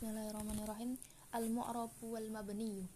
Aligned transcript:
Bismillahirrahmanirrahim. 0.00 0.96
Al-mu'rabu 1.36 2.16
wal 2.16 2.32
mabniyu. 2.32 2.88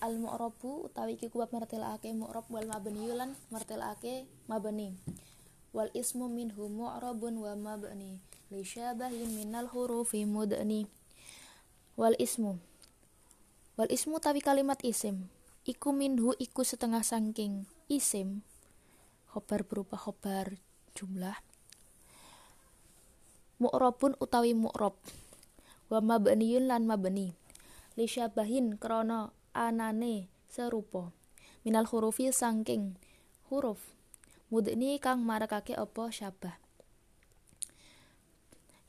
Al-mu'rabu 0.00 0.88
utawi 0.88 1.20
iki 1.20 1.28
kuwat 1.28 1.52
martelake 1.52 2.08
mu'rab 2.16 2.48
wal 2.48 2.64
mabniyu 2.64 3.12
lan 3.12 3.36
martelake 3.52 4.24
mabni. 4.48 4.96
Wal 5.76 5.92
ismu 5.92 6.24
minhu 6.32 6.72
mu'rabun 6.72 7.36
wa 7.36 7.52
mabni. 7.52 8.24
Li 8.48 8.64
syabahin 8.64 9.28
minal 9.36 9.68
hurufi 9.68 10.24
mudni. 10.24 10.88
Wal 12.00 12.16
ismu. 12.16 12.56
Wal 13.76 13.92
ismu 13.92 14.24
utawi 14.24 14.40
kalimat 14.40 14.80
isim. 14.80 15.28
Iku 15.68 15.92
minhu 15.92 16.32
iku 16.40 16.64
setengah 16.64 17.04
sangking 17.04 17.68
isim. 17.92 18.40
Khobar 19.28 19.68
berupa 19.68 20.00
khobar 20.00 20.56
jumlah 20.96 21.36
mu'rabun 23.60 24.16
utawi 24.18 24.56
mu'rab. 24.56 24.96
Wa 25.92 26.00
mabniyun 26.00 26.66
lan 26.66 26.88
mabni. 26.88 27.36
Li 27.94 28.08
syabahin 28.08 28.80
krana 28.80 29.30
anane 29.52 30.32
serupa. 30.48 31.12
Minal 31.62 31.84
hurufi 31.84 32.32
sangking 32.32 32.96
huruf. 33.52 33.78
Mudni 34.48 34.96
kang 34.98 35.22
marakake 35.22 35.76
apa 35.76 36.08
syabah. 36.10 36.56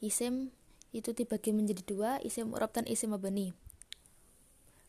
Isim 0.02 0.50
itu 0.96 1.14
dibagi 1.14 1.54
menjadi 1.54 1.84
dua 1.86 2.12
isim 2.24 2.50
mu'rab 2.50 2.74
dan 2.74 2.88
isim 2.88 3.14
mabni. 3.14 3.54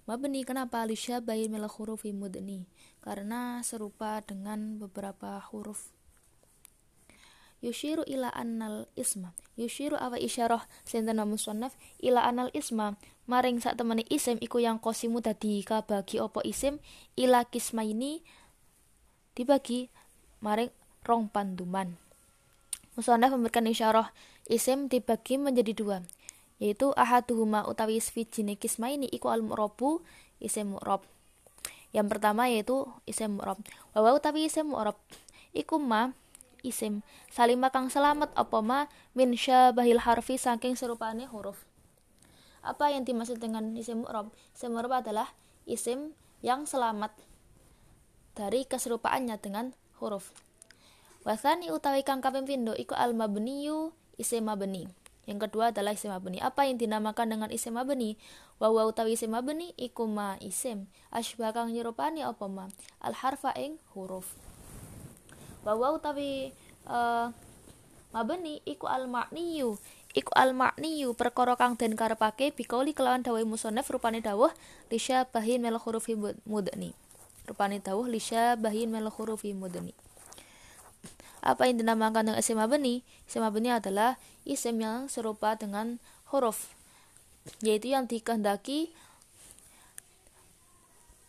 Mabni 0.07 0.47
kenapa? 0.47 0.87
Li 0.87 0.95
syabahin 0.97 1.53
minal 1.53 1.69
hurufi 1.69 2.15
mudni. 2.15 2.65
Karena 3.03 3.61
serupa 3.67 4.23
dengan 4.23 4.79
beberapa 4.79 5.43
huruf 5.51 5.91
yushiru 7.63 8.03
ila 8.05 8.29
annal 8.35 8.91
isma. 8.99 9.33
Yushiru 9.55 9.95
awa 9.95 10.19
isyarah 10.19 10.67
sinten 10.83 11.23
musannaf 11.23 11.73
ila 12.03 12.27
annal 12.27 12.51
isma. 12.53 12.99
Maring 13.31 13.63
sak 13.63 13.79
temene 13.79 14.03
isim 14.11 14.37
iku 14.43 14.59
yang 14.59 14.83
kosimu 14.83 15.23
dadi 15.23 15.63
kabagi 15.63 16.19
opo 16.19 16.43
isim 16.43 16.83
ila 17.15 17.47
kisma 17.47 17.87
ini 17.87 18.21
dibagi 19.39 19.89
maring 20.43 20.75
rong 21.07 21.31
panduman. 21.31 21.95
Musannaf 22.99 23.33
memberikan 23.33 23.65
isyarah 23.71 24.11
isim 24.51 24.91
dibagi 24.91 25.39
menjadi 25.39 25.73
dua 25.73 25.99
yaitu 26.63 26.95
ahaduhuma 26.95 27.67
utawi 27.67 27.99
kisma 27.99 28.55
kismaini 28.55 29.11
iku 29.11 29.35
al 29.35 29.43
mu'rabu 29.43 30.03
isim 30.39 30.79
mu'rab. 30.79 31.03
Yang 31.91 32.07
pertama 32.11 32.47
yaitu 32.47 32.87
isim 33.07 33.39
mu'rab. 33.39 33.59
Wa 33.95 34.11
utawi 34.15 34.47
isim 34.47 34.71
mu'rab. 34.71 34.95
Iku 35.55 35.83
ma 35.83 36.15
isim 36.63 37.03
salima 37.29 37.69
kang 37.69 37.91
selamat 37.91 38.31
apa 38.39 38.59
ma 38.63 38.87
min 39.13 39.35
syabahil 39.35 40.03
harfi 40.03 40.39
saking 40.39 40.79
serupane 40.79 41.27
huruf 41.29 41.67
apa 42.63 42.95
yang 42.95 43.03
dimaksud 43.03 43.43
dengan 43.43 43.75
isim 43.75 44.07
mu'rab 44.07 44.31
isim 44.55 44.71
mu'rab 44.75 45.03
adalah 45.03 45.35
isim 45.67 46.15
yang 46.41 46.65
selamat 46.65 47.11
dari 48.39 48.65
keserupaannya 48.65 49.37
dengan 49.43 49.75
huruf 49.99 50.31
wasani 51.27 51.69
utawi 51.75 52.07
kang 52.07 52.23
kaping 52.23 52.47
pindho 52.47 52.73
iku 52.79 52.95
al 52.95 53.13
mabniyu 53.13 53.91
isim 54.19 54.47
mabni 54.47 54.87
yang 55.23 55.39
kedua 55.39 55.71
adalah 55.71 55.95
isim 55.95 56.11
mabni. 56.11 56.43
Apa 56.43 56.67
yang 56.67 56.83
dinamakan 56.83 57.31
dengan 57.31 57.51
isim 57.55 57.79
mabni? 57.79 58.19
Wa 58.59 58.75
wa 58.75 58.91
utawi 58.91 59.15
isim 59.15 59.31
mabni 59.31 59.71
iku 59.79 60.11
ma 60.11 60.35
isim. 60.43 60.91
Asbah 61.15 61.55
kang 61.55 61.71
nyerupani 61.71 62.27
apa 62.27 62.51
ma? 62.51 62.67
Al 62.99 63.15
harfa 63.15 63.55
ing 63.55 63.79
huruf 63.95 64.35
bahwa 65.63 65.95
utawi 65.95 66.51
uh, 66.87 67.31
mabeni 68.13 68.61
iku 68.69 68.87
al 68.91 69.09
makniyu 69.09 69.79
iku 70.13 70.31
al 70.37 70.53
makniyu 70.53 71.17
perkara 71.17 71.57
kang 71.57 71.79
den 71.81 71.97
karepake 71.97 72.53
bikauli 72.53 72.93
kelawan 72.93 73.25
dawuh 73.25 73.41
musannaf 73.49 73.89
rupane 73.89 74.21
dawuh 74.21 74.53
lisya 74.93 75.25
bahin 75.33 75.65
mel 75.65 75.81
hurufi 75.81 76.15
mudni. 76.45 76.93
Rupane 77.49 77.81
dawuh 77.81 78.07
lisya 78.07 78.61
bahin 78.61 78.93
mel 78.93 79.09
hurufi 79.09 79.57
mudni. 79.57 79.97
Apa 81.43 81.67
yang 81.67 81.83
dinamakan 81.83 82.31
dengan 82.31 82.39
isim 82.39 82.61
mabni 82.61 83.03
isim 83.27 83.43
mabni 83.43 83.73
adalah 83.73 84.21
isim 84.47 84.79
yang 84.79 85.11
serupa 85.11 85.59
dengan 85.59 85.99
huruf 86.31 86.71
yaitu 87.59 87.91
yang 87.91 88.07
dikehendaki 88.07 88.95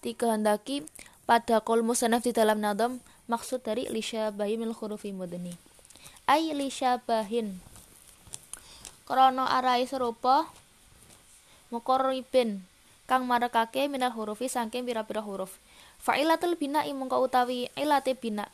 dikehendaki 0.06 0.86
pada 1.26 1.64
kol 1.64 1.82
di 2.22 2.32
dalam 2.36 2.62
nadam 2.62 3.02
maksud 3.32 3.64
dari 3.64 3.88
lisyabahi 3.88 4.60
mil 4.60 4.76
hurufi 4.76 5.16
mudni 5.16 5.56
ay 6.28 6.56
lisyabahin. 6.56 7.60
Krono 9.04 9.44
arai 9.44 9.84
serupa 9.84 10.48
mukorribin 11.68 12.64
kang 13.04 13.28
marekake 13.28 13.92
minal 13.92 14.16
hurufi 14.16 14.48
saking 14.48 14.88
pira-pira 14.88 15.20
huruf. 15.20 15.60
Fa'ilatul 16.00 16.56
bina 16.56 16.88
mungko 16.96 17.20
utawi 17.20 17.68
ilate 17.76 18.16
bina. 18.16 18.48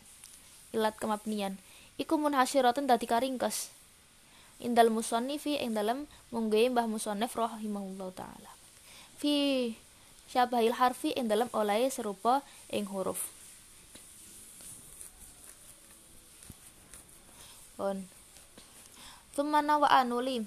Ilat 0.73 0.97
kemabnian. 0.97 1.57
Iku 2.01 2.17
munhasyiratun 2.17 2.89
dadi 2.89 3.05
karingkes 3.05 3.69
indal 4.59 4.91
musannifi 4.91 5.55
ing 5.55 5.71
dalem 5.71 6.03
munggahe 6.35 6.67
Mbah 6.67 6.89
Musannif 6.89 7.31
rahimahullahu 7.37 8.11
taala. 8.11 8.51
Fi 9.21 9.73
syabahil 10.27 10.75
harfi 10.75 11.13
ing 11.15 11.29
dalem 11.29 11.47
serupa 11.93 12.41
ing 12.73 12.89
huruf 12.89 13.38
on 17.79 18.05
Tumana 19.33 19.79
wa 19.79 19.87
anuli 19.87 20.43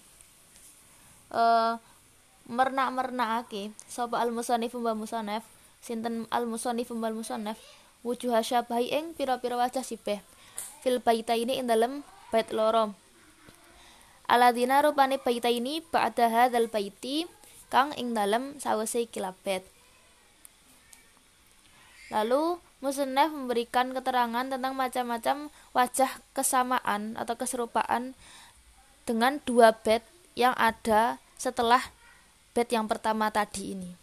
uh, 1.32 1.81
merna 2.47 2.93
merna 2.93 3.41
ake 3.41 3.72
sapa 3.88 4.20
al 4.20 4.31
musannif 4.31 4.76
mbah 4.76 4.93
musannaf 4.93 5.42
sinten 5.81 6.28
al 6.28 6.44
musannif 6.44 6.92
mbah 6.92 7.10
musannaf 7.10 7.56
wujuh 8.04 8.34
syabahi 8.34 8.92
ing 8.92 9.15
pira-pira 9.16 9.56
wajah 9.56 9.82
fil 10.82 10.98
baita 10.98 11.38
ini 11.38 11.62
ing 11.62 11.71
dalem 11.71 12.03
bait 12.34 12.50
loro. 12.50 12.98
Aladina 14.26 14.82
rupane 14.82 15.22
baita 15.22 15.47
ini 15.47 15.78
ba'da 15.78 16.26
hadzal 16.26 16.66
baiti 16.66 17.31
kang 17.71 17.94
ing 17.94 18.12
dalem 18.12 18.59
sawise 18.59 19.06
kilabet. 19.06 19.62
Lalu 22.10 22.59
Musnaf 22.82 23.31
memberikan 23.31 23.94
keterangan 23.94 24.43
tentang 24.50 24.75
macam-macam 24.75 25.54
wajah 25.70 26.10
kesamaan 26.34 27.15
atau 27.15 27.38
keserupaan 27.38 28.19
dengan 29.06 29.38
dua 29.47 29.70
bed 29.70 30.03
yang 30.34 30.50
ada 30.59 31.22
setelah 31.38 31.94
bed 32.59 32.66
yang 32.75 32.91
pertama 32.91 33.31
tadi 33.31 33.78
ini. 33.78 33.94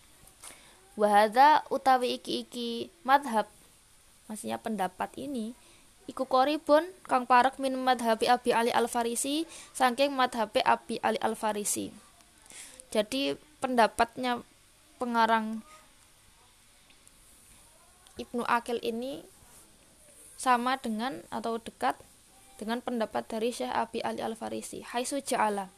Wahada 0.95 1.67
utawi 1.67 2.15
iki-iki 2.19 2.87
madhab 3.03 3.51
maksudnya 4.31 4.55
pendapat 4.61 5.11
ini 5.19 5.51
iku 6.09 6.25
koribun 6.25 6.87
kang 7.05 7.29
parek 7.29 7.61
min 7.61 7.77
madhabi 7.77 8.25
Abi 8.25 8.49
Ali 8.49 8.73
Al-Farisi 8.73 9.45
saking 9.77 10.15
madhabi 10.15 10.63
Abi 10.65 10.97
Ali 11.05 11.21
Al-Farisi. 11.21 11.93
Jadi 12.89 13.37
pendapatnya 13.61 14.41
pengarang 14.97 15.61
Ibnu 18.19 18.43
Akil 18.43 18.83
ini 18.83 19.23
sama 20.35 20.75
dengan 20.75 21.23
atau 21.31 21.55
dekat 21.55 21.95
dengan 22.59 22.83
pendapat 22.83 23.23
dari 23.31 23.55
Syekh 23.55 23.71
Abi 23.71 24.03
Ali 24.03 24.19
Al-Farisi. 24.19 24.83
Hai 24.83 25.07
ja'ala. 25.07 25.71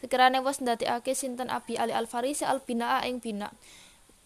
Sekiranya 0.00 0.40
was 0.40 0.64
ndadekake 0.64 1.12
sinten 1.12 1.52
Abi 1.52 1.76
Ali 1.76 1.92
Al-Farisi 1.92 2.48
al-binaa 2.48 3.04
ing 3.04 3.20
bina. 3.20 3.52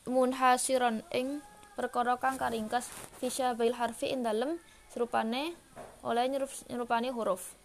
Munhasiron 0.06 1.02
ing 1.10 1.42
perkara 1.74 2.18
kang 2.22 2.38
karingkas 2.38 2.86
fisyabil 3.18 3.74
harfi 3.74 4.14
ing 4.14 4.22
dalem 4.22 4.62
serupane 4.94 5.58
oleh 6.06 6.30
nyerupane 6.70 7.10
huruf. 7.10 7.58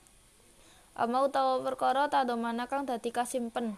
Ama 0.97 1.25
utawa 1.25 1.61
perkara 1.61 2.09
tadomana 2.09 2.65
kang 2.65 2.85
dadi 2.85 3.09
kasimpen. 3.09 3.77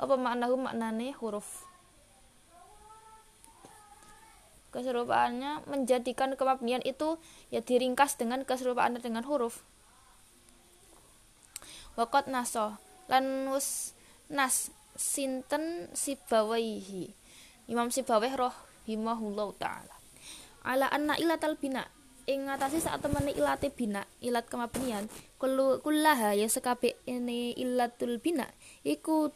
Apa 0.00 0.16
maknahu 0.16 0.56
maknane 0.56 1.12
huruf 1.16 1.73
keserupaannya 4.74 5.70
menjadikan 5.70 6.34
kemabnian 6.34 6.82
itu 6.82 7.22
ya 7.54 7.62
diringkas 7.62 8.18
dengan 8.18 8.42
keserupaannya 8.42 8.98
dengan 8.98 9.22
huruf. 9.22 9.62
Wakot 11.94 12.26
naso 12.26 12.74
lan 13.06 13.46
wus 13.54 13.94
nas 14.26 14.74
sinten 14.98 15.86
sibawaihi. 15.94 17.14
Imam 17.70 17.88
Sibawih 17.88 18.34
roh 18.34 18.52
himahullah 18.90 19.48
taala. 19.56 19.96
Ala 20.66 20.90
anna 20.90 21.14
ilatal 21.16 21.56
bina 21.56 21.86
ing 22.24 22.48
saat 22.80 23.04
temene 23.04 23.36
ilate 23.36 23.68
bina 23.68 24.00
ilat 24.24 24.48
kemabnian 24.48 25.12
kullaha 25.36 26.32
ya 26.32 26.48
sekabe 26.48 26.96
ini 27.04 27.52
ilatul 27.52 28.16
bina 28.16 28.48
iku 28.80 29.28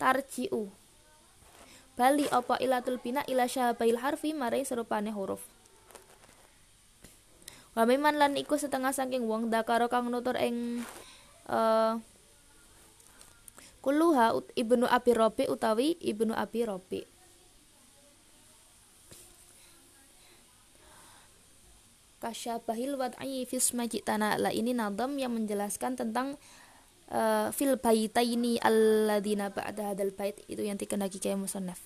tarjiu 0.00 0.72
bali 1.94 2.26
apa 2.30 2.58
ilatul 2.58 2.98
bina 2.98 3.22
ila 3.30 3.46
syabail 3.46 4.02
harfi 4.02 4.34
maring 4.34 4.66
serupane 4.66 5.14
huruf. 5.14 5.42
Wa 7.74 7.86
miman 7.86 8.18
lan 8.18 8.38
iku 8.38 8.54
setengah 8.54 8.94
saking 8.94 9.26
wong 9.26 9.50
dakaro 9.50 9.90
kang 9.90 10.10
nutur 10.10 10.38
ing 10.38 10.86
uh, 11.50 11.98
Kuluha 13.84 14.32
Ibnu 14.56 14.88
Abi 14.88 15.12
Robi 15.12 15.44
utawi 15.44 15.98
Ibnu 16.00 16.32
Abi 16.32 16.64
Robi 16.64 17.02
Kasyabahil 22.24 22.96
wad'i 22.96 23.44
fisma 23.44 23.84
jitana. 23.84 24.40
Lah 24.40 24.48
ini 24.48 24.72
nadam 24.72 25.20
yang 25.20 25.36
menjelaskan 25.36 26.00
tentang 26.00 26.40
uh, 27.14 27.48
fil 27.54 27.78
baitaini 27.78 28.58
alladina 28.58 29.54
ba'da 29.54 29.94
hadal 29.94 30.10
bait 30.10 30.34
itu 30.50 30.66
yang 30.66 30.74
dikendaki 30.74 31.22
kayak 31.22 31.38
musannaf. 31.38 31.78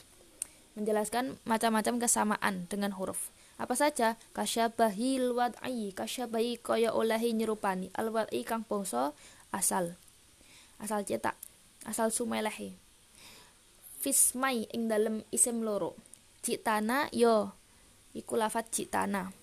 Menjelaskan 0.81 1.37
macam-macam 1.45 2.01
kesamaan 2.01 2.65
dengan 2.73 2.97
huruf. 2.97 3.29
Apa 3.61 3.77
saja? 3.77 4.17
Kasyabahil 4.33 5.35
wad'i 5.37 5.93
kasyabahi 5.93 6.63
kaya 6.65 6.95
olahi 6.97 7.37
nyerupani. 7.37 7.93
Al 7.93 8.15
wad'i 8.15 8.47
kang 8.47 8.65
bangsa 8.65 9.13
asal. 9.53 9.99
Asal 10.81 11.05
cetak 11.05 11.37
asal 11.87 12.11
sumelehi 12.15 12.75
fismai 13.99 14.71
ing 14.71 14.87
dalem 14.87 15.27
isim 15.35 15.61
loro. 15.67 15.99
Citana 16.41 17.11
yo. 17.11 17.53
Iku 18.15 18.39
lafat 18.39 18.71
citana 18.71 19.35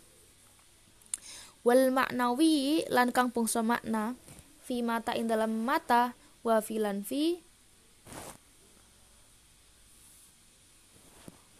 wal 1.65 1.89
maknawi 1.89 2.85
lan 2.93 3.09
kang 3.09 3.33
bangsa 3.33 3.65
makna 3.65 4.13
fi 4.65 4.81
mata 4.81 5.13
ing 5.13 5.29
dalam 5.29 5.61
mata 5.61 6.17
wa 6.41 6.57
filan 6.57 7.05
fi 7.05 7.37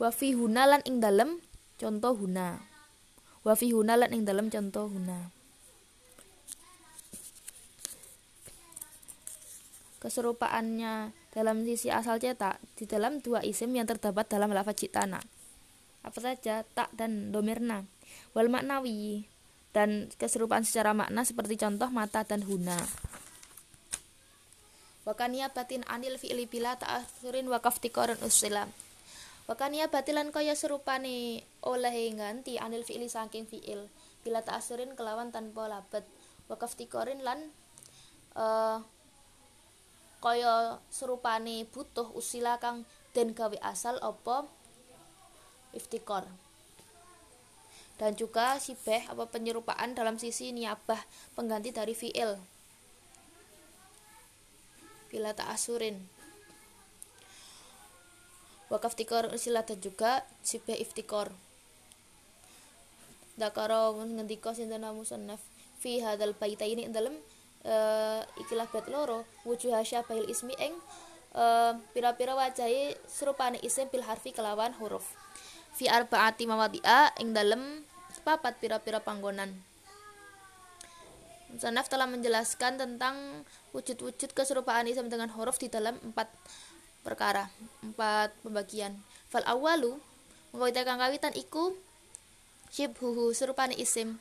wa 0.01 0.09
fi 0.09 0.33
hunalan 0.33 0.81
ing 0.89 0.97
dalam 0.97 1.37
contoh 1.77 2.17
huna. 2.17 2.65
Wa 3.45 3.53
fi 3.53 3.69
hunalan 3.69 4.09
ing 4.09 4.25
dalam 4.25 4.49
contoh 4.49 4.89
huna. 4.89 5.29
Keserupaannya 10.01 11.13
dalam 11.29 11.61
sisi 11.61 11.93
asal 11.93 12.17
cetak 12.17 12.57
di 12.73 12.89
dalam 12.89 13.21
dua 13.21 13.45
isim 13.45 13.69
yang 13.77 13.85
terdapat 13.85 14.25
dalam 14.25 14.49
lafaz 14.49 14.81
citana 14.81 15.21
apa 16.05 16.21
saja 16.21 16.61
tak 16.77 16.93
dan 16.93 17.33
domirna. 17.33 17.89
Wal 18.37 18.53
maknawi 18.53 19.25
dan 19.75 20.07
keserupaan 20.15 20.63
secara 20.63 20.95
makna 20.95 21.27
seperti 21.27 21.59
contoh 21.59 21.91
mata 21.91 22.23
dan 22.23 22.47
huna. 22.47 22.79
Wakania 25.03 25.51
batin 25.51 25.83
anil 25.91 26.15
fi'li 26.15 26.47
bila 26.47 26.79
ta'akhirin 26.79 27.51
wakaf 27.51 27.83
tikoran 27.83 28.17
usila. 28.23 28.71
Wakania 29.51 29.91
batilan 29.91 30.31
kaya 30.31 30.55
serupane 30.55 31.43
oleh 31.61 31.93
ganti 32.15 32.55
anil 32.55 32.87
fi'li 32.87 33.11
saking 33.11 33.45
fi'il. 33.45 33.91
Bila 34.23 34.41
ta'asirin 34.41 34.95
kelawan 34.95 35.35
tanpa 35.35 35.67
labet. 35.67 36.07
Wakaf 36.47 36.73
tikorin 36.79 37.21
lan 37.21 37.51
uh, 38.39 38.79
kaya 40.23 40.79
serupane 40.89 41.67
butuh 41.69 42.15
usila 42.15 42.57
kang 42.63 42.87
den 43.13 43.37
gawe 43.37 43.59
asal 43.61 44.01
opo 44.01 44.49
iftikor 45.75 46.25
dan 47.95 48.11
juga 48.19 48.59
sibeh 48.59 49.07
apa 49.07 49.27
penyerupaan 49.31 49.95
dalam 49.95 50.19
sisi 50.19 50.51
niabah 50.51 50.99
pengganti 51.33 51.71
dari 51.71 51.95
fi'il 51.95 52.35
bila 55.07 55.31
ta'asurin 55.31 56.15
wakaf 58.67 58.97
tikor 58.97 59.29
sila 59.37 59.61
dan 59.63 59.77
juga 59.79 60.25
sibah 60.41 60.75
iftikor. 60.75 61.31
Dakara 63.35 63.91
ngendika 63.91 64.55
sinten 64.55 64.87
musannaf 64.95 65.43
fi 65.79 65.99
hadal 65.99 66.31
baita 66.33 66.63
ini 66.63 66.87
dalam 66.87 67.13
uh, 67.67 68.21
ikilah 68.39 68.67
bait 68.71 68.87
loro. 68.87 69.27
Wujuh 69.43 69.75
syabahil 69.83 70.27
ismi 70.31 70.55
eng 70.57 70.75
uh, 71.35 71.75
pira-pira 71.91 72.33
wajahi 72.33 72.95
serupane 73.05 73.59
isim 73.61 73.91
bil 73.91 74.07
harfi 74.07 74.31
kelawan 74.31 74.71
huruf 74.79 75.24
fi 75.75 75.91
arbaati 75.91 76.47
mawadi'a 76.47 77.19
ing 77.19 77.35
dalam 77.35 77.83
papat 78.23 78.57
pira-pira 78.57 79.03
panggonan. 79.03 79.51
Musannaf 81.51 81.87
telah 81.91 82.09
menjelaskan 82.09 82.79
tentang 82.79 83.45
wujud-wujud 83.75 84.33
keserupaan 84.33 84.89
isim 84.89 85.11
dengan 85.11 85.29
huruf 85.35 85.61
di 85.61 85.69
dalam 85.69 85.95
empat 86.01 86.31
perkara 87.05 87.51
empat 87.85 88.33
pembagian. 88.41 88.97
Fal 89.29 89.45
awalu 89.45 89.99
mengkawita 90.51 90.87
kang 90.87 90.99
kawitan 90.99 91.35
iku 91.37 91.75
syibhuhu 92.73 93.35
serupane 93.35 93.77
isim. 93.77 94.17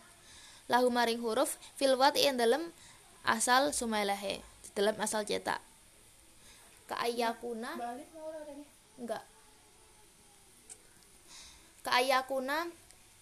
Lahu 0.68 0.92
maring 0.92 1.22
huruf 1.24 1.56
fil 1.80 1.96
yang 2.18 2.36
dalam 2.36 2.70
asal 3.24 3.72
sumailahe 3.72 4.44
di 4.44 4.70
dalam 4.76 4.94
asal 5.00 5.24
cetak. 5.24 5.58
Ka 6.84 7.00
ayakuna 7.00 7.72
enggak 9.00 9.24
ka 11.84 12.00
ayakuna 12.00 12.72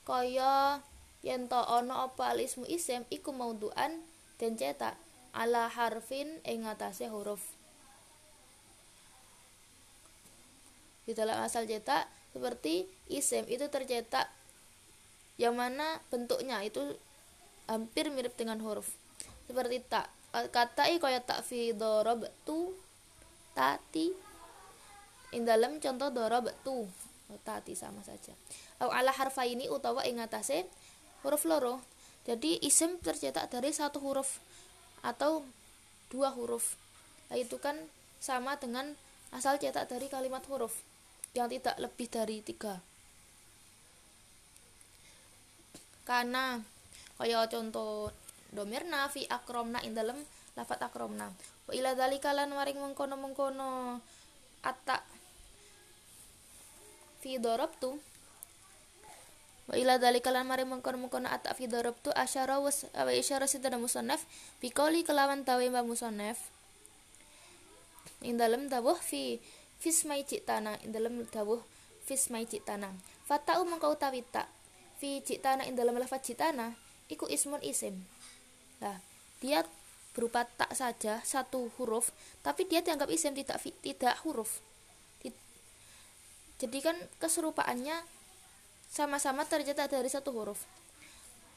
kaya 0.07 0.79
yen 1.27 1.51
to 1.51 1.59
ana 1.59 2.07
apa 2.07 2.35
ismu 2.39 2.63
isim 2.71 3.03
iku 3.11 3.35
mauduan 3.35 4.03
dan 4.39 4.55
cetak 4.55 4.95
ala 5.35 5.67
harfin 5.67 6.39
ing 6.47 6.63
atase 6.67 7.11
huruf. 7.11 7.43
Di 11.03 11.19
dalam 11.19 11.43
asal 11.43 11.67
cetak 11.67 12.07
seperti 12.31 12.87
isim 13.11 13.43
itu 13.51 13.67
tercetak 13.67 14.31
yang 15.41 15.59
mana 15.59 15.99
bentuknya 16.15 16.63
itu 16.63 16.81
hampir 17.67 18.15
mirip 18.15 18.39
dengan 18.39 18.63
huruf. 18.63 18.95
Seperti 19.51 19.83
tak 19.91 20.07
kata 20.31 20.87
i 20.91 21.03
kaya 21.03 21.19
tak 21.19 21.43
fi 21.43 21.75
dorob 21.75 22.31
tu 22.47 22.71
tati. 23.59 24.15
In 25.33 25.49
dalam 25.49 25.81
contoh 25.81 26.13
dorob 26.13 26.53
tu 26.63 26.87
tati 27.43 27.73
sama 27.73 28.05
saja. 28.05 28.33
Au 28.83 28.93
ala 28.93 29.11
harfa 29.15 29.47
ini 29.49 29.67
utawa 29.69 30.05
ingatase 30.05 30.69
huruf 31.25 31.49
loro. 31.49 31.81
Jadi 32.23 32.63
isim 32.63 33.03
tercetak 33.03 33.51
dari 33.51 33.75
satu 33.75 33.99
huruf 33.99 34.39
atau 35.03 35.43
dua 36.13 36.31
huruf. 36.31 36.79
Nah, 37.33 37.41
itu 37.41 37.59
kan 37.59 37.75
sama 38.23 38.55
dengan 38.61 38.95
asal 39.35 39.59
cetak 39.59 39.91
dari 39.91 40.07
kalimat 40.07 40.45
huruf 40.47 40.77
yang 41.35 41.51
tidak 41.51 41.75
lebih 41.81 42.07
dari 42.07 42.39
tiga. 42.45 42.79
Karena 46.07 46.61
kaya 47.19 47.47
contoh 47.49 48.13
domirna 48.53 49.09
fi 49.09 49.25
akromna 49.27 49.81
in 49.83 49.97
dalam 49.97 50.19
lafat 50.55 50.85
akromna. 50.85 51.33
Wa 51.67 51.73
ila 51.73 51.97
dalika 51.97 52.37
lan 52.37 52.53
maring 52.53 52.79
mengkono 52.79 53.17
mengkono 53.17 53.99
atta 54.63 55.03
fi 57.23 57.39
darabtu. 57.39 58.03
Wa 59.71 59.79
ila 59.79 60.03
dalika 60.03 60.35
lan 60.35 60.51
maring 60.51 60.67
mengkono 60.67 60.99
mengkono 60.99 61.31
atta 61.31 61.55
fi 61.55 61.71
darabtu 61.71 62.11
asyara 62.19 62.59
was 62.59 62.91
wa 62.91 63.13
isyara 63.15 63.47
sidana 63.47 63.79
musannaf 63.79 64.27
bi 64.59 64.75
kelawan 64.75 65.47
tawe 65.47 65.63
mbah 65.63 65.87
musannaf. 65.87 66.51
Ing 68.27 68.43
dalam 68.43 68.67
dawuh 68.67 68.99
fi 68.99 69.39
fismai 69.79 70.27
citana 70.27 70.75
in 70.83 70.91
dalam 70.91 71.23
dawuh 71.31 71.63
fismai 72.03 72.43
citana 72.51 72.91
fatau 73.31 73.63
mengkau 73.63 73.95
tawita 73.95 74.51
fi 74.99 75.23
citana 75.23 75.63
in 75.67 75.79
dalam 75.79 75.95
lafaz 75.95 76.27
citana 76.27 76.75
iku 77.07 77.31
ismun 77.31 77.63
isim. 77.63 78.03
Nah 78.83 78.99
dia 79.39 79.63
berupa 80.15 80.47
tak 80.59 80.75
saja 80.75 81.23
satu 81.23 81.71
huruf 81.79 82.11
tapi 82.43 82.67
dia 82.67 82.83
dianggap 82.83 83.11
isim 83.15 83.35
tidak 83.35 83.63
tidak 83.83 84.19
huruf 84.27 84.61
jadi 86.63 86.79
kan 86.79 86.95
keserupaannya 87.19 88.07
sama-sama 88.87 89.43
tercetak 89.43 89.91
dari 89.91 90.07
satu 90.07 90.31
huruf. 90.31 90.63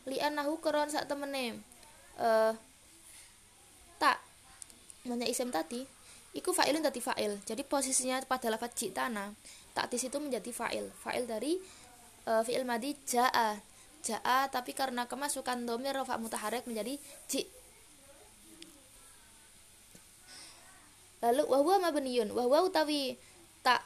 Li'annahu 0.10 0.58
keron 0.58 0.90
saat 0.90 1.06
temene 1.06 1.62
uh, 2.18 2.58
tak. 4.02 4.18
Banyak 5.06 5.30
isim 5.30 5.54
tadi. 5.54 5.86
Iku 6.34 6.58
fa'ilun 6.58 6.82
tadi 6.82 7.06
fa'il. 7.06 7.38
Jadi 7.46 7.62
posisinya 7.62 8.18
pada 8.26 8.50
lafaz 8.50 8.74
jitana 8.74 9.30
taktis 9.78 10.10
itu 10.10 10.18
menjadi 10.18 10.50
fa'il. 10.50 10.90
Fa'il 10.98 11.30
dari 11.30 11.62
uh, 12.26 12.42
fi'il 12.42 12.66
madi 12.66 12.98
ja'a. 13.06 13.62
Ja'a 14.02 14.50
tapi 14.50 14.74
karena 14.74 15.06
kemasukan 15.06 15.70
domir 15.70 15.94
rafa 15.94 16.18
mutaharek 16.18 16.66
menjadi 16.66 16.98
ji. 17.30 17.46
Lalu 21.22 21.46
wahwa 21.46 21.94
mabniyun. 21.94 22.34
Wahwa 22.34 22.66
utawi 22.66 23.22
tak 23.62 23.86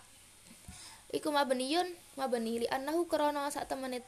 iku 1.10 1.34
mabniyun 1.34 1.90
mabni 2.20 2.62
li 2.62 2.68
annahu 2.70 3.10
krana 3.10 3.50
sak 3.50 3.72
temene 3.72 4.04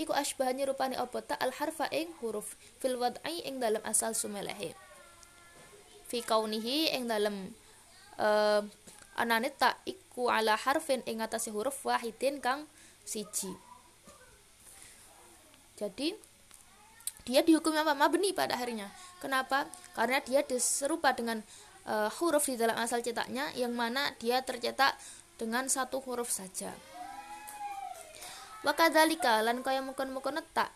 iku 0.00 0.16
asbahnya 0.16 0.64
rupane 0.64 0.96
apa 0.96 1.36
al 1.42 1.52
harfa 1.52 1.90
ing 1.92 2.08
huruf 2.24 2.56
fil 2.80 2.96
wad'i 2.96 3.44
ing 3.44 3.60
dalam 3.60 3.82
asal 3.84 4.16
sumelehe. 4.16 4.72
Fi 6.08 6.24
kaunihi 6.24 6.96
ing 6.96 7.04
dalam 7.04 7.52
uh, 8.16 8.64
anane 9.18 9.52
tak 9.52 9.82
iku 9.84 10.30
ala 10.32 10.56
harfin 10.56 11.04
ing 11.04 11.20
atase 11.20 11.52
huruf 11.52 11.84
wahidin 11.84 12.40
kang 12.40 12.64
siji. 13.04 13.52
Jadi 15.76 16.16
dia 17.28 17.44
dihukum 17.44 17.76
apa? 17.76 17.92
Mabni 17.92 18.32
pada 18.32 18.56
akhirnya. 18.56 18.88
Kenapa? 19.20 19.68
Karena 19.92 20.24
dia 20.24 20.40
serupa 20.56 21.12
dengan 21.12 21.44
uh, 21.84 22.08
huruf 22.18 22.48
di 22.48 22.56
dalam 22.56 22.78
asal 22.80 23.04
cetaknya 23.04 23.52
yang 23.52 23.76
mana 23.76 24.16
dia 24.16 24.40
tercetak 24.40 24.96
dengan 25.38 25.70
satu 25.70 26.02
huruf 26.02 26.28
saja. 26.28 26.74
Wakadhalika 28.66 29.38
lan 29.46 29.62
kaya 29.62 29.78
mukon-mukon 29.80 30.42
tak 30.50 30.74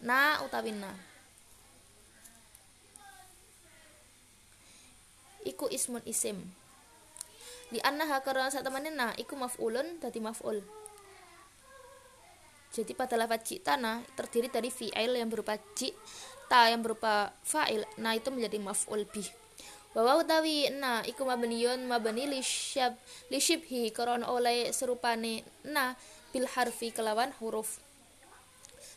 na 0.00 0.40
utawi 0.40 0.72
na. 0.72 0.88
Iku 5.44 5.68
ismun 5.68 6.00
isim. 6.08 6.40
Di 7.68 7.78
annaha 7.84 8.24
karena 8.24 8.48
saat 8.48 8.64
temannya 8.64 8.90
na 8.90 9.08
iku 9.20 9.36
maf'ulun 9.36 10.00
dadi 10.00 10.18
maf'ul. 10.18 10.64
Jadi 12.72 12.96
pada 12.96 13.20
lafaz 13.20 13.52
tanah 13.60 14.00
terdiri 14.16 14.48
dari 14.48 14.72
fi'il 14.72 15.20
yang 15.20 15.28
berupa 15.28 15.60
ta 16.48 16.72
yang 16.72 16.80
berupa 16.80 17.36
fa'il. 17.44 17.84
Nah 18.00 18.16
itu 18.16 18.32
menjadi 18.32 18.56
maf'ul 18.56 19.04
bih 19.04 19.39
bahwa 19.90 20.22
utawi 20.22 20.70
na 20.70 21.02
iku 21.02 21.26
mabniyun 21.26 21.90
mabni 21.90 22.30
li 22.30 22.40
syab 22.46 22.94
li 23.26 23.42
syibhi 23.42 23.90
karena 23.90 24.22
oleh 24.30 24.70
serupane 24.70 25.42
na 25.66 25.98
bil 26.30 26.46
harfi 26.46 26.94
kelawan 26.94 27.34
huruf. 27.42 27.82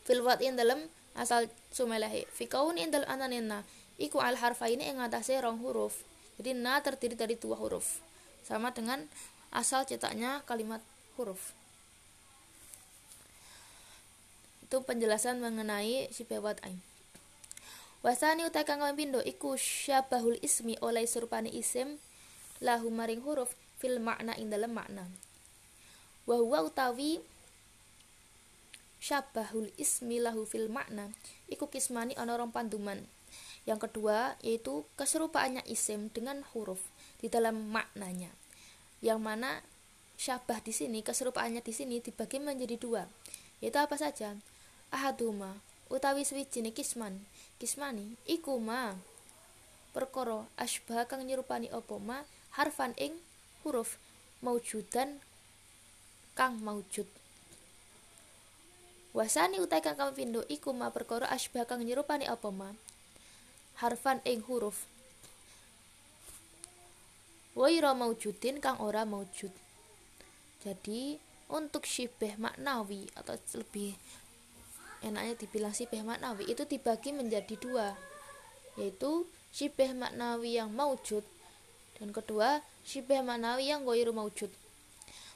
Fil 0.05 0.21
in 0.45 0.53
dalam 0.53 0.85
asal 1.17 1.49
sumelahi. 1.73 2.29
Fi 2.29 2.45
kaun 2.45 2.77
in 2.77 2.93
dalam 2.93 3.09
ananina 3.09 3.65
iku 3.97 4.21
al 4.21 4.37
harfa 4.37 4.69
ini 4.69 4.85
yang 4.85 5.01
ngatasi 5.01 5.41
rong 5.41 5.65
huruf. 5.65 6.05
Jadi 6.37 6.53
na 6.53 6.77
terdiri 6.81 7.17
dari 7.17 7.35
dua 7.37 7.57
huruf 7.57 8.01
sama 8.45 8.69
dengan 8.69 9.01
asal 9.49 9.85
cetaknya 9.89 10.45
kalimat 10.45 10.81
huruf. 11.17 11.57
Itu 14.65 14.81
penjelasan 14.85 15.41
mengenai 15.41 16.09
sifat 16.13 16.61
ain 16.61 16.92
wasani 18.03 18.43
utai 18.43 18.67
kang 18.67 18.83
pindo 18.99 19.23
iku 19.23 19.55
syabahul 19.55 20.37
ismi 20.43 20.75
oleh 20.83 21.07
surupane 21.07 21.47
isim 21.49 21.97
lahu 22.59 22.91
maring 22.91 23.23
huruf 23.23 23.55
fil 23.79 23.97
makna 24.03 24.35
ing 24.35 24.51
dalam 24.51 24.75
makna 24.75 25.07
wa 26.27 26.35
huwa 26.37 26.67
utawi 26.67 27.23
syabahul 28.99 29.71
ismi 29.79 30.19
lahu 30.19 30.43
fil 30.43 30.67
makna 30.67 31.15
iku 31.47 31.71
kismani 31.71 32.11
ana 32.19 32.35
rong 32.35 32.51
panduman 32.51 33.07
yang 33.63 33.79
kedua 33.79 34.35
yaitu 34.43 34.83
keserupaannya 34.99 35.63
isim 35.71 36.11
dengan 36.11 36.43
huruf 36.51 36.83
di 37.23 37.31
dalam 37.31 37.71
maknanya. 37.71 38.31
Yang 38.99 39.19
mana 39.23 39.49
syabah 40.19 40.59
di 40.59 40.75
sini 40.75 40.99
keserupaannya 40.99 41.63
di 41.63 41.71
sini 41.71 42.03
dibagi 42.03 42.43
menjadi 42.43 42.75
dua, 42.75 43.03
yaitu 43.63 43.79
apa 43.79 43.95
saja? 43.95 44.35
Ahaduma 44.91 45.63
utawi 45.87 46.27
swijine 46.27 46.75
kisman. 46.75 47.23
Kismani 47.61 48.17
iku 48.25 48.57
ma. 48.57 48.97
Perkara 49.93 50.49
asbah 50.57 51.05
kang 51.05 51.21
nyerupani 51.21 51.69
apa 51.69 51.95
ma? 52.01 52.25
Harfan 52.57 52.97
ing 52.97 53.17
huruf 53.61 54.01
maujudan 54.41 55.21
kang 56.33 56.57
maujud. 56.61 57.05
Wasani 59.13 59.61
utai 59.61 59.85
kang 59.85 59.93
kapindo 59.93 60.41
iku 60.49 60.73
ma 60.73 60.89
perkara 60.89 61.29
asbah 61.29 61.69
kang 61.69 61.85
nyerupani 61.85 62.25
apa 62.25 62.49
ma? 62.49 62.73
Harfan 63.77 64.21
ing 64.25 64.41
huruf 64.49 64.89
waira 67.53 67.93
maujudin 67.93 68.57
kang 68.57 68.81
ora 68.81 69.05
maujud. 69.05 69.53
Jadi 70.65 71.21
untuk 71.53 71.85
syibeh 71.85 72.33
maknawi 72.41 73.05
atau 73.13 73.37
lebih 73.53 73.93
enaknya 75.03 75.35
dibilang 75.35 75.75
syibeh 75.75 76.01
maknawi 76.01 76.47
itu 76.47 76.63
dibagi 76.63 77.11
menjadi 77.11 77.55
dua 77.59 77.93
yaitu 78.79 79.27
syibeh 79.53 79.93
maknawi 79.93 80.57
yang 80.57 80.73
maujud 80.73 81.21
dan 81.99 82.09
kedua 82.09 82.65
syibeh 82.81 83.21
maknawi 83.21 83.69
yang 83.69 83.85
goiru 83.85 84.11
maujud. 84.15 84.49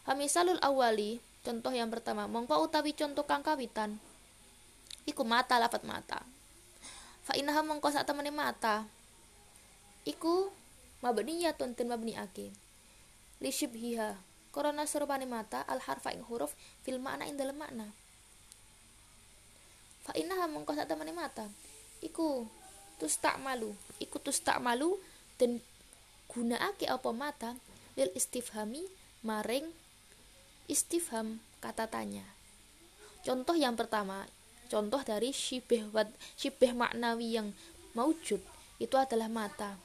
Hamisalul 0.09 0.57
awali 0.63 1.21
contoh 1.45 1.69
yang 1.69 1.91
pertama 1.93 2.25
mongko 2.25 2.63
utawi 2.63 2.95
contoh 2.95 3.27
kang 3.27 3.45
kawitan 3.45 3.99
iku 5.05 5.21
mata 5.27 5.61
lafat 5.61 5.83
mata. 5.85 6.19
Fa 7.27 7.35
inaha 7.35 7.61
mongko 7.61 7.91
sak 7.91 8.07
temene 8.07 8.31
mata 8.31 8.87
iku 10.07 10.49
mabniyatun 11.03 11.75
tin 11.75 11.91
mabniake 11.91 12.49
li 13.43 13.51
syibhiha 13.51 14.17
korona 14.49 14.89
serupane 14.89 15.29
mata 15.29 15.61
al 15.67 15.83
harfa 15.83 16.09
ing 16.15 16.25
huruf 16.25 16.57
fil 16.81 16.97
makna 16.97 17.29
ing 17.29 17.37
makna 17.53 17.93
fa 20.07 20.15
innaha 20.15 20.47
mengko 20.47 20.71
sak 20.71 20.87
temane 20.87 21.11
mata 21.11 21.51
iku 21.99 22.47
tus 22.97 23.19
tak 23.21 23.37
malu. 23.41 23.73
Iku 24.01 24.17
tus 24.21 24.41
tak 24.41 24.57
malu 24.61 24.97
dan 25.37 25.61
gunakake 26.31 26.89
apa 26.89 27.09
mata 27.13 27.51
lil 27.97 28.09
istifhami 28.13 28.85
maring 29.21 29.69
istifham 30.69 31.41
kata 31.61 31.89
tanya. 31.89 32.25
Contoh 33.25 33.53
yang 33.57 33.75
pertama 33.77 34.25
contoh 34.67 34.99
dari 35.03 35.31
syibeh 35.31 35.87
wat 35.95 36.11
syibeh 36.35 36.75
maknawi 36.75 37.39
yang 37.39 37.47
maujud 37.93 38.41
itu 38.77 38.95
adalah 38.97 39.29
mata. 39.29 39.77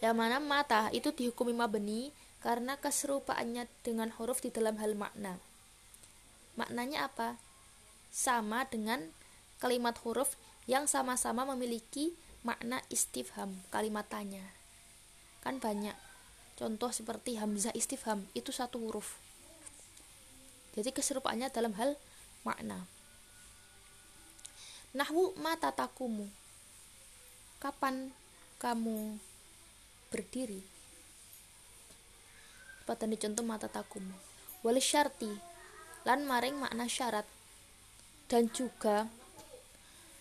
Yang 0.00 0.16
mana 0.16 0.36
mata 0.40 0.92
itu 0.92 1.08
dihukumi 1.08 1.56
mabeni 1.56 2.12
karena 2.44 2.76
keserupaannya 2.76 3.64
dengan 3.80 4.12
huruf 4.20 4.44
di 4.44 4.52
dalam 4.52 4.76
hal 4.76 4.92
makna. 4.92 5.40
Maknanya 6.56 7.08
apa? 7.08 7.40
Sama 8.16 8.64
dengan 8.72 9.12
kalimat 9.60 9.92
huruf 10.00 10.40
yang 10.64 10.88
sama-sama 10.88 11.44
memiliki 11.52 12.16
makna 12.40 12.80
istifham, 12.88 13.60
kalimat 13.68 14.08
tanya. 14.08 14.40
Kan 15.44 15.60
banyak. 15.60 15.92
Contoh 16.56 16.88
seperti 16.88 17.36
hamzah 17.36 17.76
istifham 17.76 18.24
itu 18.32 18.48
satu 18.56 18.80
huruf. 18.80 19.20
Jadi 20.72 20.96
keserupaannya 20.96 21.52
dalam 21.52 21.76
hal 21.76 22.00
makna. 22.40 22.88
Nahwu 24.96 25.36
mata 25.36 25.68
takumu. 25.76 26.24
Kapan 27.60 28.16
kamu 28.56 29.20
berdiri 30.08 30.64
pada 32.86 33.04
contoh 33.04 33.44
mata 33.44 33.66
takum 33.66 34.00
wali 34.62 34.78
syarti 34.78 35.28
lan 36.06 36.22
maring 36.22 36.54
makna 36.54 36.86
syarat 36.86 37.26
dan 38.26 38.50
juga 38.50 39.06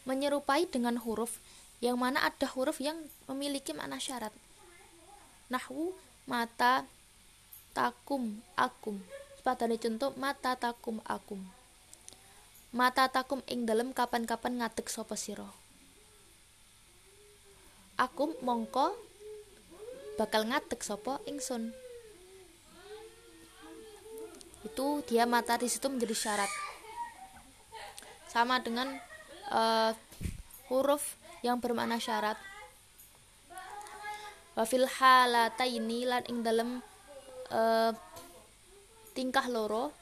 menyerupai 0.06 0.70
dengan 0.70 1.02
huruf 1.02 1.42
yang 1.82 1.98
mana 1.98 2.22
ada 2.22 2.46
huruf 2.54 2.82
yang 2.82 2.98
memiliki 3.26 3.74
makna 3.74 3.98
syarat. 3.98 4.34
Nahwu 5.50 5.94
mata 6.30 6.86
takum 7.74 8.42
akum. 8.58 9.02
Pada 9.46 9.70
contoh 9.70 10.14
mata 10.18 10.58
takum 10.58 11.02
akum. 11.06 11.42
Mata 12.74 13.06
takum 13.10 13.46
ing 13.46 13.70
dalam 13.70 13.94
kapan-kapan 13.94 14.62
ngadeg 14.62 14.90
sapa 14.90 15.14
sira? 15.14 15.48
Akum 17.96 18.34
mongko 18.44 18.98
bakal 20.16 20.48
ngatek 20.48 20.80
sopo 20.80 21.20
ingsun 21.28 21.76
itu 24.64 24.88
dia 25.06 25.28
mata 25.30 25.60
di 25.60 25.68
situ 25.68 25.92
menjadi 25.92 26.16
syarat 26.16 26.52
sama 28.36 28.60
dengan 28.60 28.92
uh, 29.48 29.96
huruf 30.68 31.16
yang 31.40 31.64
bermakna 31.64 32.04
syarat. 32.04 32.36
Wafil 34.60 34.84
halata 34.84 35.64
ini 35.64 36.04
lan 36.04 36.28
ing 36.28 36.44
dalam 36.44 36.84
uh, 37.48 37.96
tingkah 39.16 39.48
loro. 39.48 39.96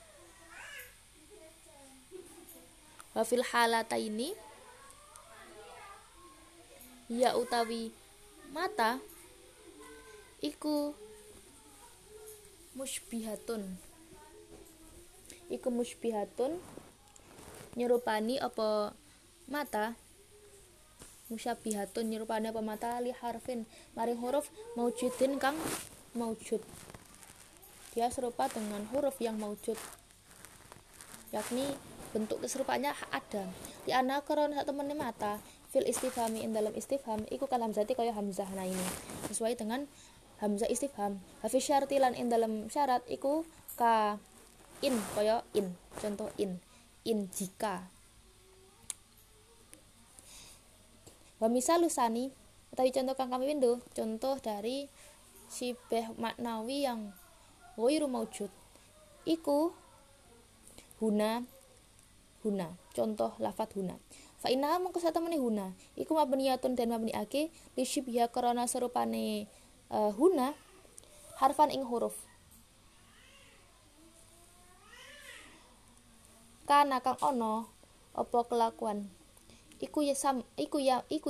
Wafil 3.13 3.46
halata 3.46 4.02
ini 4.02 4.34
ya 7.13 7.38
utawi 7.38 7.94
mata 8.50 8.98
iku 10.42 10.98
musbihatun 12.74 13.62
iku 15.54 15.70
musbihatun 15.70 16.58
nyerupani 17.74 18.38
apa 18.38 18.94
mata? 19.50 19.98
Musyabihatun 21.30 22.10
nyerupani 22.10 22.53
apa 22.53 22.62
mata? 22.62 23.01
Li 23.01 23.13
harfin. 23.13 23.65
Maring 23.98 24.20
huruf 24.22 24.50
maujudin 24.77 25.42
kang 25.42 25.58
maujud. 26.13 26.62
Dia 27.94 28.10
serupa 28.10 28.50
dengan 28.50 28.86
huruf 28.94 29.18
yang 29.22 29.38
maujud. 29.38 29.77
Yakni 31.34 31.65
bentuk 32.13 32.42
keserupanya 32.46 32.94
ada. 33.10 33.50
Di 33.86 33.92
anak 33.94 34.30
koron 34.30 34.53
satu 34.53 34.70
temen 34.74 34.94
mata 34.94 35.42
fil 35.74 35.89
istifhami 35.89 36.46
in 36.46 36.53
dalam 36.53 36.70
istifham 36.77 37.25
iku 37.34 37.50
kalam 37.50 37.74
zati 37.74 37.98
kaya 37.98 38.13
hamzah 38.13 38.50
nah 38.53 38.65
ini. 38.65 38.88
Sesuai 39.34 39.58
dengan 39.58 39.89
hamzah 40.38 40.70
istifham. 40.70 41.18
Hafiz 41.42 41.65
syarti 41.65 41.98
lan 41.98 42.13
in 42.13 42.30
dalam 42.30 42.70
syarat 42.70 43.01
iku 43.10 43.42
ka 43.74 44.22
in 44.86 44.94
kaya 45.18 45.42
in. 45.58 45.74
Contoh 45.98 46.30
in 46.38 46.62
in 47.04 47.28
jika. 47.32 47.88
Wa 51.40 51.52
misalusani 51.52 52.32
utawi 52.72 52.90
contoh 52.96 53.16
kang 53.20 53.30
kami 53.30 53.52
window 53.52 53.84
contoh 53.92 54.40
dari 54.40 54.88
sibeh 55.52 56.10
maknawi 56.16 56.88
yang 56.88 57.12
ghairu 57.76 58.08
maujud. 58.08 58.50
Iku 59.28 59.76
huna 61.04 61.44
huna. 62.44 62.76
Contoh 62.94 63.34
lafat 63.40 63.74
huna. 63.74 63.98
Fa 64.38 64.52
inna 64.52 64.76
mongko 64.78 65.00
satemene 65.00 65.40
huna. 65.40 65.72
Iku 65.96 66.14
mabniyatun 66.14 66.76
dan 66.76 66.92
mabniake 66.92 67.50
li 67.50 67.84
syibya 67.88 68.28
karena 68.30 68.68
serupane 68.68 69.48
uh, 69.90 70.12
huna 70.12 70.54
harfan 71.40 71.72
ing 71.72 71.88
huruf 71.88 72.14
kana 76.63 77.03
kang 77.03 77.20
ono 77.20 77.67
opo 78.15 78.48
kelakuan? 78.48 79.12
Iku 79.84 80.00
ya 80.00 80.15
sam 80.15 80.48
iku 80.55 80.79
ya 80.79 81.03
iku 81.12 81.27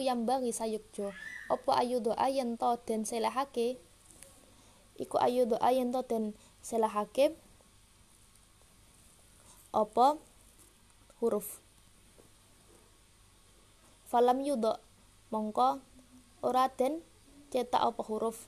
sayukjo 0.54 1.10
opo 1.50 1.70
ayu 1.74 1.98
doa 2.00 2.30
yen 2.30 2.56
to 2.58 2.78
den 2.86 3.02
selahake 3.02 3.82
iku 5.02 5.18
ayu 5.18 5.50
doa 5.50 5.70
yen 5.74 5.90
to 5.90 6.06
den 6.06 6.38
selahake 6.62 7.34
opo? 9.74 10.22
Huruf. 11.24 11.64
Falam 14.12 14.44
yudo 14.44 14.78
mongko 15.32 15.80
ora 16.44 16.68
den 16.70 17.02
cetak 17.50 17.82
apa 17.82 18.02
huruf. 18.06 18.46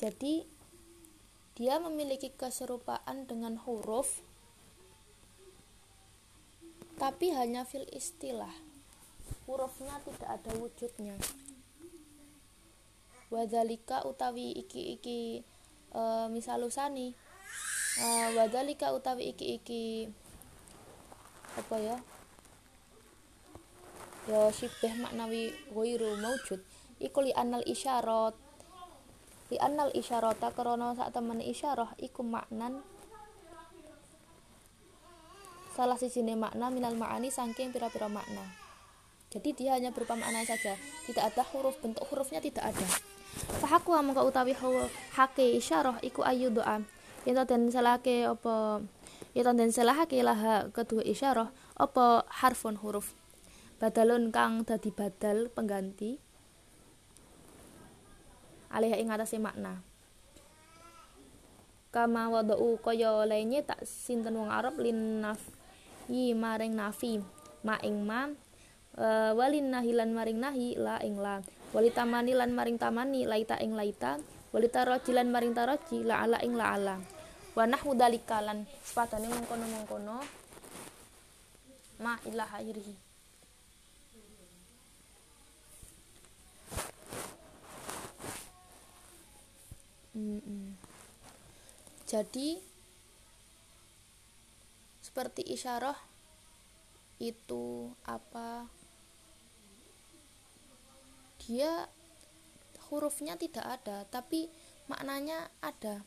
Jadi 0.00 0.48
dia 1.58 1.76
memiliki 1.76 2.32
keserupaan 2.32 3.28
dengan 3.28 3.60
huruf 3.60 4.24
tapi 7.00 7.32
hanya 7.32 7.64
fil 7.64 7.88
istilah. 7.88 8.52
Hurufnya 9.48 9.96
tidak 10.04 10.36
ada 10.36 10.52
wujudnya. 10.60 11.16
Wadalika 13.32 14.04
utawi 14.04 14.52
iki 14.52 15.00
iki 15.00 15.40
e, 15.96 16.02
misal 16.28 16.60
usani 16.68 17.16
e, 17.96 18.06
wadalika 18.36 18.92
utawi 18.92 19.32
iki 19.32 19.56
iki 19.56 19.82
apa 21.56 21.76
ya? 21.80 21.96
Ya 24.28 24.52
sibeh 24.52 24.92
maknawi 25.00 25.56
ghairu 25.72 26.20
maujud 26.20 26.60
iku 27.00 27.18
li 27.24 27.32
anal 27.32 27.64
isyarat. 27.64 28.36
Li 29.48 29.56
anal 29.56 29.88
isyarata 29.96 30.52
karena 30.52 30.92
sak 30.92 31.16
temen 31.16 31.40
isyarah 31.40 31.96
iku 31.96 32.20
maknan 32.22 32.84
salah 35.80 35.96
sijine 35.96 36.36
makna 36.36 36.68
minal 36.68 36.92
ma'ani 36.92 37.32
saking 37.32 37.72
pira-pira 37.72 38.04
makna. 38.04 38.44
Jadi 39.32 39.56
dia 39.56 39.80
hanya 39.80 39.96
berupa 39.96 40.12
makna 40.12 40.44
saja. 40.44 40.76
Tidak 41.08 41.24
ada 41.24 41.40
huruf 41.56 41.80
bentuk 41.80 42.04
hurufnya 42.12 42.44
tidak 42.44 42.68
ada. 42.68 42.86
Fahaku 43.64 43.96
mongko 43.96 44.28
utawi 44.28 44.52
hake 45.16 45.56
isyarah 45.56 45.96
iku 46.04 46.20
ayu 46.20 46.52
doa. 46.52 46.84
Yen 47.24 47.40
den 47.48 47.72
salahake 47.72 48.28
apa? 48.28 48.84
Yen 49.32 49.56
den 49.56 49.72
salahake 49.72 50.20
laha 50.20 50.68
kedua 50.68 51.00
isyarah 51.00 51.48
apa 51.80 52.28
harfun 52.28 52.76
huruf? 52.76 53.16
Badalun 53.80 54.28
kang 54.28 54.68
dadi 54.68 54.92
badal 54.92 55.48
pengganti. 55.48 56.20
Alih 58.68 59.00
ing 59.00 59.08
atase 59.08 59.40
makna. 59.40 59.80
Kama 61.88 62.28
wadau 62.28 62.76
kaya 62.76 63.24
lainnya 63.24 63.64
tak 63.64 63.88
sinten 63.88 64.36
wong 64.36 64.52
Arab 64.52 64.76
lin 64.76 65.24
yi 66.10 66.34
maring 66.34 66.74
nafi. 66.74 67.22
Ma 67.62 67.78
ing 67.86 68.02
ma 68.02 68.26
uh, 68.98 69.32
walin 69.38 69.70
nahilan 69.70 70.10
maring 70.10 70.42
nahi 70.42 70.74
la 70.74 70.98
ing 71.06 71.16
la. 71.16 71.38
Walitamani 71.70 72.34
lan 72.34 72.50
maring 72.50 72.76
tamani 72.82 73.24
laita 73.30 73.56
ing 73.62 73.78
laita. 73.78 74.18
Walita 74.50 74.82
rojilan 74.82 75.30
maring 75.30 75.54
taroji 75.54 76.02
la 76.02 76.26
ala 76.26 76.42
ing 76.42 76.58
la 76.58 76.74
ala. 76.74 76.96
Wa 77.54 77.70
nahwu 77.70 77.94
dalika 77.94 78.42
lan 78.42 78.66
sepatane 78.82 79.30
mengkono-mengkono 79.30 80.18
ma 82.02 82.18
ilaha 82.26 82.58
irihi. 82.58 82.94
Mm-mm. 90.10 90.74
Jadi 92.10 92.58
seperti 95.10 95.42
isyarah 95.42 95.98
itu 97.18 97.90
apa? 98.06 98.70
Dia 101.42 101.90
hurufnya 102.86 103.34
tidak 103.34 103.66
ada, 103.66 104.06
tapi 104.06 104.46
maknanya 104.86 105.50
ada. 105.58 106.06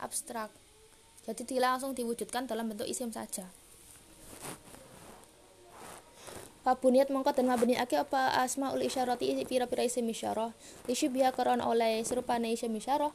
Abstrak. 0.00 0.48
Jadi 1.28 1.44
dia 1.44 1.60
langsung 1.60 1.92
diwujudkan 1.92 2.48
dalam 2.48 2.72
bentuk 2.72 2.88
isim 2.88 3.12
saja. 3.12 3.44
Pabuniat 6.64 7.12
mongko 7.12 7.36
dan 7.36 7.52
ake 7.52 8.00
apa 8.00 8.40
asmaul 8.40 8.80
isyarati 8.80 9.36
pira-pira 9.44 9.84
isim 9.84 10.08
isyarah 10.08 10.56
biha 10.88 11.28
koron 11.36 11.60
oleh 11.60 12.00
serupane 12.08 12.56
isim 12.56 12.72
isyarah 12.72 13.12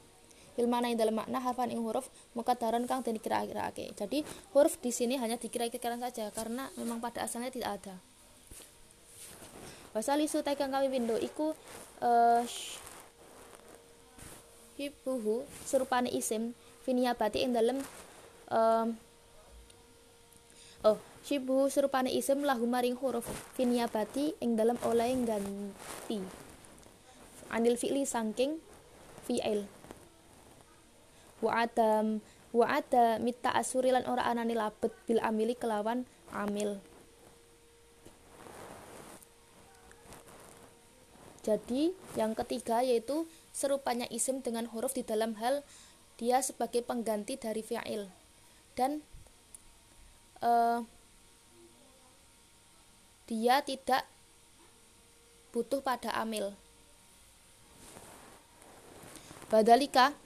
ilmana 0.55 0.91
yang 0.91 0.99
dalam 0.99 1.15
makna 1.19 1.39
harfan 1.43 1.71
ing 1.71 1.83
huruf 1.83 2.07
daron 2.55 2.87
kang 2.87 3.03
dan 3.03 3.15
dikira-kira 3.15 3.69
jadi 3.75 4.23
huruf 4.55 4.79
di 4.79 4.91
sini 4.91 5.19
hanya 5.19 5.35
dikira-kira 5.35 5.99
saja 5.99 6.31
karena 6.31 6.71
memang 6.79 7.03
pada 7.03 7.27
asalnya 7.27 7.51
tidak 7.51 7.81
ada. 7.81 7.95
Wasali 9.95 10.27
su 10.27 10.43
kang 10.43 10.75
kami 10.75 10.91
window 10.91 11.15
iku 11.15 11.55
uh, 12.03 12.43
hibuhu 14.75 15.47
serupane 15.63 16.11
isim 16.11 16.51
bati 17.15 17.41
ing 17.41 17.55
dalam 17.55 17.79
uh, 18.51 18.87
oh 20.85 20.99
Shibu 21.25 21.73
serupane 21.73 22.13
isim 22.13 22.45
lahu 22.45 22.69
maring 22.69 22.93
huruf 23.01 23.25
finyabati 23.57 24.37
ing 24.45 24.53
dalam 24.53 24.77
oleh 24.85 25.09
ganti 25.25 26.21
anil 27.49 27.73
fi'li 27.81 28.05
sangking 28.05 28.61
fi'il 29.25 29.65
wa 31.43 31.51
adam 31.65 32.23
wa 32.55 32.65
ada 32.71 33.19
mita 33.19 33.51
asurilan 33.51 34.07
ora 34.07 34.31
anani 34.31 34.55
labet 34.55 34.95
bil 35.03 35.19
amili 35.19 35.55
kelawan 35.59 36.07
amil. 36.31 36.79
Jadi 41.45 41.93
yang 42.17 42.33
ketiga 42.33 42.81
yaitu 42.81 43.29
serupanya 43.53 44.09
isim 44.09 44.41
dengan 44.41 44.65
huruf 44.65 44.97
di 44.97 45.05
dalam 45.05 45.37
hal 45.37 45.61
dia 46.17 46.41
sebagai 46.41 46.81
pengganti 46.81 47.37
dari 47.37 47.61
fi'il. 47.61 48.09
Dan 48.73 49.05
uh, 50.41 50.81
dia 53.29 53.61
tidak 53.61 54.09
butuh 55.53 55.85
pada 55.85 56.17
amil. 56.17 56.57
Badalika 59.53 60.17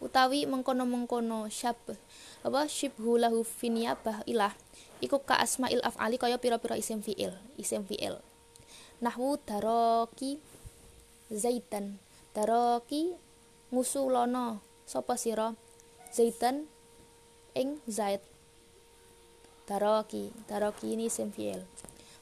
utawi 0.00 0.48
mengkono-mengkono 0.48 1.46
syab. 1.52 1.76
Apa? 2.40 2.66
Syibhu 2.66 3.20
lahu 3.20 3.44
finiyabah 3.44 4.24
ilah. 4.24 4.56
Iku 5.00 5.20
ka 5.24 5.40
asmail 5.40 5.80
af'ali 5.84 6.16
kaya 6.16 6.36
pira-pira 6.40 6.76
isim 6.76 7.00
fi'il 7.04 7.32
isim 7.60 7.84
fi'il. 7.84 8.20
Nahwu 9.00 9.40
daroki 9.44 10.40
zaitan. 11.32 12.00
Daroki 12.36 13.16
ngusulono 13.72 14.60
sapa 14.84 15.16
sira? 15.16 15.56
Zaitan 16.12 16.68
ing 17.56 17.80
zaid. 17.88 18.20
Daroki 19.68 20.32
daroki 20.48 20.96
ini 20.96 21.08
isim 21.08 21.32
fi'il. 21.32 21.64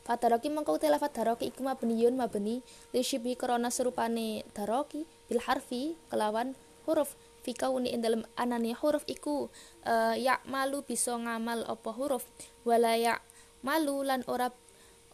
Fadaroki 0.09 0.49
mengkau 0.49 0.81
te 0.81 0.89
lafat 0.89 1.13
daroki 1.21 1.53
iku 1.53 1.61
mabniyun 1.69 2.17
mabni 2.17 2.65
li 2.97 3.01
syibi 3.05 3.37
krana 3.37 3.69
serupane 3.69 4.41
daroki 4.57 5.05
bil 5.29 5.37
harfi 5.45 6.01
kelawan 6.09 6.57
huruf 6.89 7.13
fi 7.43 7.55
kauni 7.55 7.95
ing 7.95 8.03
dalem 8.03 8.23
anane 8.35 8.75
huruf 8.75 9.07
iku 9.07 9.49
uh, 9.87 10.15
ya 10.19 10.43
malu 10.47 10.83
bisa 10.83 11.15
ngamal 11.17 11.65
apa 11.65 11.91
huruf? 11.95 12.27
Wala 12.67 12.99
ya 12.99 13.19
malu 13.63 14.03
lan 14.03 14.27
ora 14.27 14.51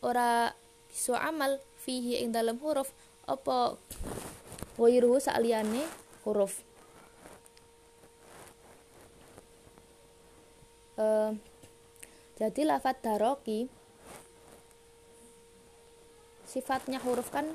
ora 0.04 0.52
bisa 0.88 1.16
amal 1.20 1.60
fihi 1.80 2.24
ing 2.24 2.32
dalem 2.32 2.60
huruf 2.60 2.92
apa? 3.24 3.78
Wairuhu 4.74 5.22
saliyane 5.22 5.86
huruf. 6.26 6.66
Uh, 10.94 11.34
jadi 12.38 12.70
lafat 12.70 13.02
daroki 13.02 13.66
sifatnya 16.46 17.02
huruf 17.02 17.34
kan 17.34 17.50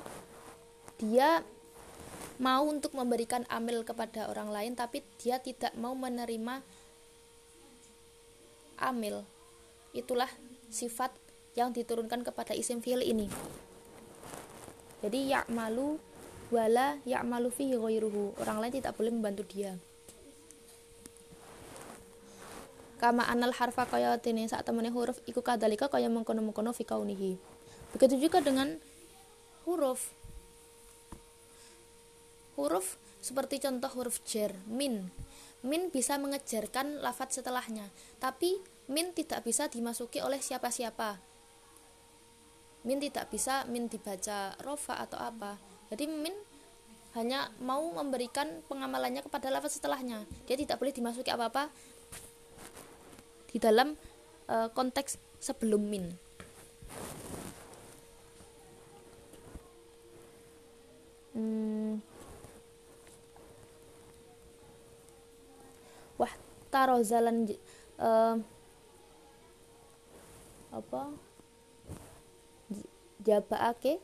dia 1.00 1.40
mau 2.40 2.64
untuk 2.64 2.96
memberikan 2.96 3.44
amil 3.52 3.84
kepada 3.84 4.32
orang 4.32 4.48
lain 4.48 4.72
tapi 4.72 5.04
dia 5.20 5.36
tidak 5.38 5.76
mau 5.76 5.92
menerima 5.92 6.64
amil. 8.80 9.22
Itulah 9.92 10.32
sifat 10.72 11.12
yang 11.52 11.76
diturunkan 11.76 12.24
kepada 12.24 12.56
isim 12.56 12.80
fi'il 12.80 13.04
ini. 13.04 13.28
Jadi 15.04 15.36
ya'malu 15.36 16.00
wala 16.48 16.96
ya'malu 17.04 17.52
fihi 17.52 17.76
ghairuhu. 17.76 18.40
Orang 18.40 18.64
lain 18.64 18.72
tidak 18.72 18.96
boleh 18.96 19.12
membantu 19.12 19.44
dia. 19.44 19.76
Kama 22.96 23.24
anal 23.28 23.56
harfa 23.56 23.88
kaya 23.88 24.16
tene 24.20 24.44
saat 24.44 24.64
temene 24.64 24.92
huruf 24.92 25.20
iku 25.24 25.40
kadalika 25.40 25.88
kaya 25.88 26.08
mengkono-mengkono 26.12 26.72
fi 26.72 26.84
kaunihi. 26.84 27.36
Begitu 27.96 28.28
juga 28.28 28.44
dengan 28.44 28.76
huruf 29.64 30.19
huruf 32.60 33.00
seperti 33.24 33.64
contoh 33.64 33.88
huruf 33.96 34.20
jer 34.28 34.52
min 34.68 35.08
min 35.64 35.88
bisa 35.88 36.20
mengejarkan 36.20 37.00
lafat 37.00 37.40
setelahnya 37.40 37.88
tapi 38.20 38.60
min 38.92 39.16
tidak 39.16 39.44
bisa 39.48 39.72
dimasuki 39.72 40.20
oleh 40.20 40.40
siapa-siapa 40.44 41.16
min 42.84 43.00
tidak 43.00 43.32
bisa 43.32 43.64
min 43.68 43.88
dibaca 43.88 44.56
rofa 44.60 45.00
atau 45.00 45.16
apa 45.16 45.56
jadi 45.88 46.04
min 46.04 46.36
hanya 47.16 47.50
mau 47.58 47.82
memberikan 47.90 48.62
pengamalannya 48.70 49.24
kepada 49.24 49.48
lafaz 49.48 49.80
setelahnya 49.80 50.28
dia 50.44 50.56
tidak 50.60 50.76
boleh 50.76 50.92
dimasuki 50.92 51.32
apa-apa 51.32 51.72
di 53.50 53.58
dalam 53.58 53.98
uh, 54.46 54.70
konteks 54.70 55.18
sebelum 55.42 55.82
min. 55.82 56.04
Hmm. 61.34 61.98
Wah, 66.70 66.86
tarozalan 66.86 67.50
uh, 67.98 68.38
apa? 70.70 71.02
Jabaake 73.26 73.98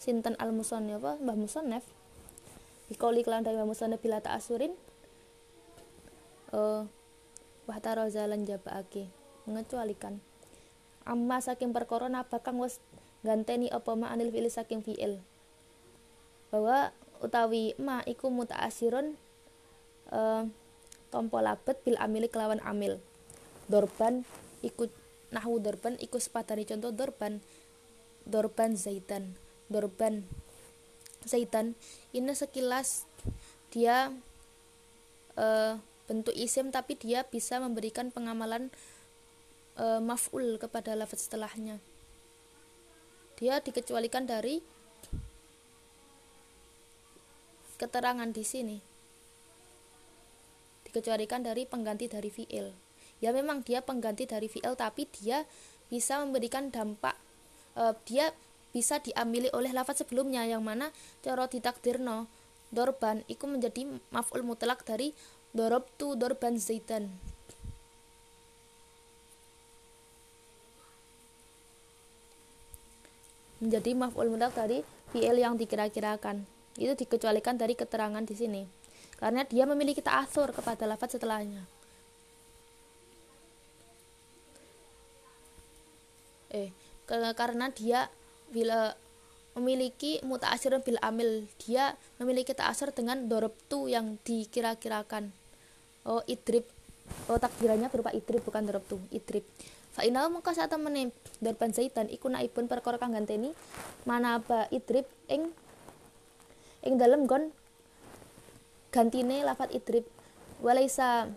sinten 0.00 0.32
al 0.40 0.56
musannif 0.56 1.04
apa? 1.04 1.20
Mbah 1.20 1.36
Musannif 1.36 1.84
Bikauli 2.88 3.20
kelan 3.20 3.44
dari 3.44 3.60
Mbah 3.60 3.68
Musannif 3.68 4.00
bila 4.00 4.24
asurin. 4.24 4.72
Uh, 6.48 6.88
wahtaro 7.68 8.08
jalan 8.08 8.48
jabaake 8.48 9.12
mengecualikan. 9.44 10.24
Amma 11.04 11.44
saking 11.44 11.76
perkara 11.76 12.08
napa 12.08 12.40
kang 12.40 12.56
wis 12.64 12.80
ganteni 13.20 13.68
apa 13.68 13.92
ma 13.92 14.08
anil 14.08 14.32
fi'il 14.32 14.48
saking 14.48 14.80
fi'il. 14.80 15.20
Bahwa 16.48 16.96
utawi 17.20 17.76
ma 17.76 18.00
iku 18.08 18.32
muta'asirun 18.32 19.20
uh, 20.16 20.48
tompo 21.08 21.40
labet 21.40 21.80
bil 21.84 21.96
amili 22.00 22.28
kelawan 22.28 22.60
amil. 22.64 23.00
Dorban 23.68 24.24
iku 24.64 24.88
nahwu 25.28 25.60
dorban 25.60 25.96
iku 26.00 26.20
sepadani 26.20 26.64
contoh 26.64 26.92
dorban. 26.92 27.44
Dorban 28.28 28.76
zaitan 28.76 29.36
dorban 29.68 30.24
zaitan 31.28 31.76
ini 32.12 32.32
sekilas 32.32 33.04
dia 33.68 34.12
uh, 35.36 35.76
bentuk 36.08 36.32
isim 36.32 36.72
tapi 36.72 36.96
dia 36.96 37.28
bisa 37.28 37.60
memberikan 37.60 38.08
pengamalan 38.08 38.72
e, 39.76 40.00
maf'ul 40.00 40.56
kepada 40.56 40.96
lafaz 40.96 41.28
setelahnya. 41.28 41.76
Dia 43.36 43.60
dikecualikan 43.60 44.24
dari 44.24 44.64
keterangan 47.76 48.32
di 48.32 48.42
sini 48.42 48.87
dikecualikan 50.88 51.44
dari 51.44 51.68
pengganti 51.68 52.08
dari 52.08 52.32
fi'il 52.32 52.72
ya 53.20 53.30
memang 53.30 53.60
dia 53.62 53.84
pengganti 53.84 54.24
dari 54.24 54.48
fi'il 54.48 54.72
tapi 54.74 55.04
dia 55.20 55.44
bisa 55.92 56.20
memberikan 56.24 56.72
dampak 56.72 57.14
e, 57.76 57.92
dia 58.08 58.32
bisa 58.72 59.00
diambil 59.00 59.48
oleh 59.52 59.72
lafaz 59.72 60.00
sebelumnya 60.04 60.44
yang 60.44 60.64
mana 60.64 60.92
coro 61.24 61.48
ditakdirno 61.48 62.28
dorban 62.68 63.24
itu 63.28 63.48
menjadi 63.48 63.88
maf'ul 64.12 64.44
mutlak 64.44 64.84
dari 64.84 65.16
Dorobtu 65.48 66.12
dorban 66.12 66.60
zaitan. 66.60 67.08
Menjadi 73.64 73.96
maf'ul 73.96 74.28
mutlak 74.28 74.52
dari 74.52 74.84
fi'il 75.10 75.40
yang 75.40 75.56
dikira-kirakan. 75.56 76.44
Itu 76.76 76.94
dikecualikan 76.94 77.56
dari 77.56 77.74
keterangan 77.74 78.22
di 78.22 78.34
sini. 78.36 78.62
Karena 79.18 79.42
dia 79.42 79.66
memiliki 79.66 79.98
ta'athur 79.98 80.54
kepada 80.54 80.86
lafaz 80.86 81.18
setelahnya. 81.18 81.66
Eh, 86.54 86.70
karena 87.34 87.68
dia 87.74 88.08
bila 88.48 88.96
memiliki 89.58 90.22
muta'asirun 90.22 90.86
bil 90.86 91.02
amil. 91.02 91.50
Dia 91.66 91.98
memiliki 92.22 92.54
ta'asir 92.54 92.94
dengan 92.94 93.26
dorobtu 93.26 93.90
yang 93.90 94.16
dikira-kirakan. 94.22 95.34
Oh 96.06 96.22
idrib. 96.30 96.64
Oh 97.26 97.36
takdirannya 97.36 97.90
berupa 97.90 98.14
idrib 98.14 98.40
bukan 98.46 98.70
dorobtu. 98.70 99.02
Idrib. 99.10 99.42
Fa 99.92 100.06
inna 100.06 100.30
mengko 100.30 100.54
saat 100.54 100.70
temene 100.70 101.10
darban 101.42 101.74
zaitan 101.74 102.06
iku 102.06 102.30
naibun 102.30 102.70
perkara 102.70 103.02
kang 103.02 103.10
ganteni 103.10 103.50
mana 104.06 104.38
apa 104.38 104.70
idrib 104.70 105.10
ing 105.26 105.50
ing 106.86 106.94
dalem 106.94 107.26
gon 107.26 107.50
gantine 108.88 109.44
lafat 109.44 109.72
idrib. 109.72 110.04
Walaisa 110.58 111.30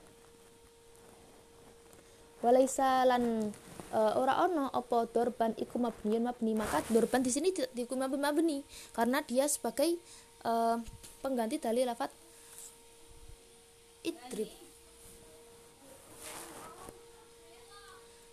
walaisa 2.41 3.05
lan 3.05 3.53
uh, 3.93 4.13
ora 4.17 4.41
ono 4.49 4.71
apa 4.73 5.05
dorban 5.11 5.53
iku 5.59 5.77
mabniun 5.77 6.25
mabni. 6.25 6.57
Maka 6.57 6.81
dorban 6.89 7.21
di 7.21 7.31
sini 7.31 7.53
tidak 7.53 7.71
dihukum 7.75 8.01
mabni 8.01 8.19
mabni 8.19 8.57
karena 8.95 9.21
dia 9.21 9.45
sebagai 9.45 9.99
uh, 10.47 10.79
pengganti 11.21 11.61
dari 11.61 11.85
lafat 11.85 12.09
idrib. 14.01 14.49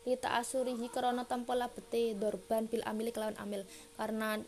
Kita 0.08 0.40
asurihi 0.40 0.88
karena 0.88 1.28
tanpa 1.28 1.52
labete 1.52 2.16
dorban 2.16 2.64
bil 2.64 2.80
amil 2.88 3.12
kelawan 3.12 3.36
amil. 3.36 3.68
Karena 4.00 4.40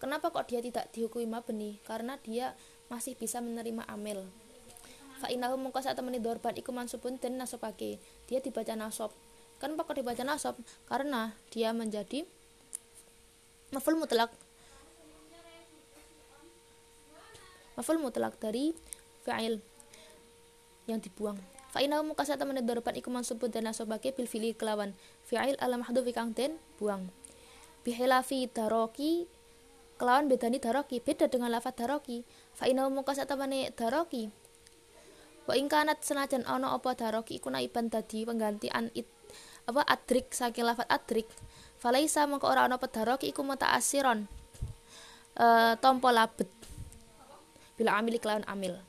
kenapa 0.00 0.32
kok 0.32 0.48
dia 0.48 0.64
tidak 0.64 0.88
dihukumi 0.96 1.28
mabni? 1.28 1.76
Karena 1.84 2.16
dia 2.24 2.56
masih 2.92 3.16
bisa 3.16 3.40
menerima 3.40 3.84
amil 3.88 4.24
fa 5.22 5.30
inahu 5.30 5.56
mungko 5.56 5.80
saat 5.80 5.96
temani 5.96 6.20
dorban 6.20 6.56
iku 6.56 6.70
mansubun 6.74 7.16
dan 7.16 7.38
nasobake 7.38 8.02
dia 8.28 8.42
dibaca 8.42 8.74
nasob 8.76 9.14
Kenapa 9.64 9.86
kok 9.86 9.96
dibaca 9.96 10.24
nasab? 10.26 10.58
Karena 10.84 11.32
dia 11.48 11.70
menjadi 11.70 12.26
maful 13.70 13.96
mutlak. 13.96 14.28
Maful 17.72 17.96
mutlak 17.96 18.36
dari 18.38 18.74
fa'il 19.24 19.64
yang 20.84 21.00
dibuang. 21.00 21.38
Fa'inahu 21.72 22.06
mukasata 22.06 22.44
teman 22.44 22.60
doroban 22.62 22.94
iku 22.94 23.10
mansubun 23.10 23.50
dan 23.50 23.66
nasobake 23.66 24.14
bil 24.14 24.30
fili 24.30 24.54
kelawan 24.54 24.94
fi'il 25.26 25.58
ala 25.58 25.80
mahdufi 25.80 26.12
kang 26.12 26.36
den 26.36 26.60
buang. 26.78 27.08
Bihilafi 27.88 28.52
daroki 28.52 29.26
kelawan 29.94 30.26
bedani 30.26 30.58
daroki 30.58 30.98
beda 30.98 31.30
dengan 31.30 31.50
lafat 31.54 31.78
daroki. 31.78 32.26
Fa'inahu 32.58 32.90
mukasata 32.90 33.34
teman 33.34 33.54
daroki. 33.74 34.30
Wa 35.44 35.54
ingkanat 35.54 36.00
senajan 36.00 36.48
ono 36.48 36.72
apa 36.72 36.96
daroki 36.96 37.36
iku 37.38 37.52
naiban 37.52 37.92
dadi 37.92 38.24
penggantian 38.24 38.88
it 38.96 39.06
apa 39.68 39.84
adrik 39.84 40.32
saking 40.32 40.64
lafat 40.64 40.88
adrik. 40.88 41.28
Falaisa 41.78 42.24
mengko 42.24 42.48
ora 42.48 42.64
ana 42.64 42.80
pedarok 42.80 43.28
iku 43.28 43.44
asiron 43.60 44.24
e, 45.36 45.46
tompo 45.84 46.08
labet. 46.08 46.48
Bila 47.76 48.00
amil 48.00 48.16
kelawan 48.16 48.46
amil. 48.48 48.80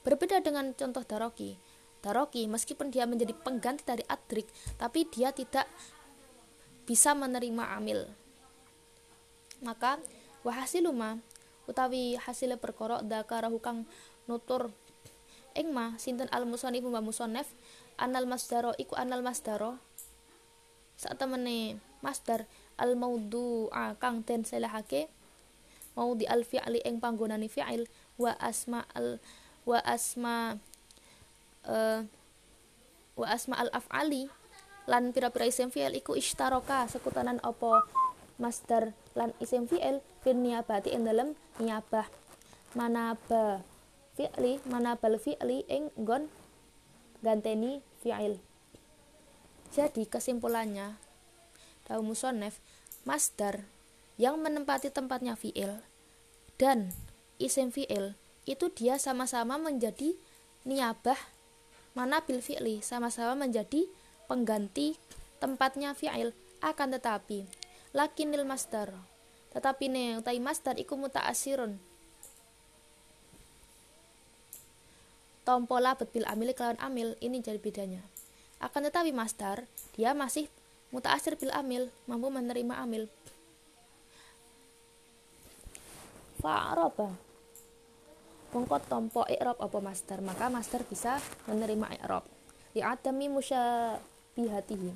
Berbeda 0.00 0.40
dengan 0.40 0.72
contoh 0.72 1.04
daroki. 1.04 1.60
Daroki 2.00 2.48
meskipun 2.48 2.88
dia 2.88 3.04
menjadi 3.04 3.34
pengganti 3.34 3.82
dari 3.84 4.04
adrik 4.06 4.46
tapi 4.78 5.04
dia 5.10 5.34
tidak 5.34 5.66
bisa 6.86 7.12
menerima 7.18 7.74
amil 7.74 8.06
maka 9.66 9.98
wahasiluma 10.46 11.18
utawi 11.66 12.14
hasil 12.14 12.54
perkara 12.62 13.02
dakara 13.02 13.50
hukang 13.50 13.82
nutur. 14.30 14.70
Ing 15.58 15.74
ma 15.74 15.98
sinten 15.98 16.30
al 16.30 16.46
musannif 16.46 16.86
wa 16.86 17.02
musannaf 17.02 17.50
anal 17.98 18.30
masdaro 18.30 18.70
iku 18.78 18.94
anal 18.94 19.26
masdaro. 19.26 19.82
Saat 20.94 21.18
temene 21.18 21.82
masdar 22.00 22.46
al 22.78 22.94
a 23.72 23.84
kang 23.98 24.22
den 24.22 24.46
selahake 24.46 25.08
di 25.96 26.24
al 26.28 26.44
fi'li 26.44 26.84
ing 26.84 27.00
panggonane 27.00 27.48
fi'il 27.48 27.88
wa 28.20 28.36
asma 28.36 28.84
al 28.92 29.16
wa 29.64 29.80
asma 29.80 30.60
uh, 31.64 32.04
wa 33.16 33.26
asma 33.32 33.56
al 33.56 33.72
af'ali 33.72 34.28
lan 34.84 35.10
pira-pira 35.16 35.48
isim 35.48 35.72
fi'il 35.72 35.96
iku 35.96 36.12
ishtaroka 36.12 36.84
sekutanan 36.92 37.40
opo 37.40 37.80
masdar 38.36 38.92
lan 39.16 39.32
isim 39.40 39.64
fi'il 39.64 40.04
bin 40.20 40.44
niabati 40.44 40.92
ing 40.92 41.08
dalem 41.08 41.32
niabah. 41.56 42.06
Manaba 42.76 43.64
fi'li 44.14 44.60
manabal 44.68 45.16
fi'li 45.16 45.64
ing 45.66 45.88
gon 45.96 46.28
ganteni 47.24 47.80
fi'il. 48.04 48.38
Jadi 49.72 50.04
kesimpulannya 50.06 51.00
daun 51.88 52.06
musonef 52.06 52.60
masdar 53.08 53.64
yang 54.20 54.36
menempati 54.36 54.92
tempatnya 54.92 55.34
fi'il 55.34 55.80
dan 56.60 56.92
isim 57.40 57.72
fi'il 57.72 58.16
itu 58.46 58.70
dia 58.72 59.00
sama-sama 59.00 59.58
menjadi 59.58 60.14
niabah. 60.62 61.18
Mana 61.96 62.20
bil 62.20 62.44
fi'li 62.44 62.84
sama-sama 62.84 63.48
menjadi 63.48 63.88
pengganti 64.28 65.00
tempatnya 65.40 65.96
fi'il. 65.96 66.36
Akan 66.60 66.88
tetapi 66.92 67.44
lakinil 67.96 68.44
masdar. 68.44 68.92
Tetapi 69.56 69.88
ne 69.88 70.04
utai 70.20 70.36
masdar 70.36 70.76
iku 70.76 71.00
muta'asirun 71.00 71.80
tompo 75.46 75.78
labet 75.78 76.10
bil 76.10 76.26
amil 76.26 76.50
kelawan 76.52 76.76
amil 76.82 77.16
ini 77.24 77.40
jadi 77.40 77.56
bedanya. 77.56 78.02
Akan 78.60 78.84
tetapi 78.84 79.14
masdar 79.16 79.64
dia 79.96 80.12
masih 80.12 80.50
mutaasir 80.92 81.40
bil 81.40 81.54
amil 81.56 81.88
mampu 82.04 82.28
menerima 82.28 82.84
amil. 82.84 83.08
Fa'araba 86.42 87.16
mongko 88.56 88.76
tompo 88.88 89.20
i'rab 89.28 89.60
apa 89.60 89.78
master 89.84 90.24
maka 90.24 90.48
master 90.48 90.80
bisa 90.88 91.20
menerima 91.44 91.92
i'rab 92.00 92.24
li 92.72 92.80
adami 92.80 93.28
musyabihatihi 93.28 94.90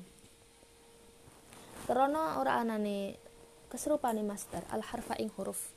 karena 1.91 2.39
ora 2.39 2.63
anane 2.63 3.19
keserupane 3.67 4.23
master. 4.23 4.63
Al 4.71 4.87
harfa 4.87 5.19
ing 5.19 5.35
huruf. 5.35 5.75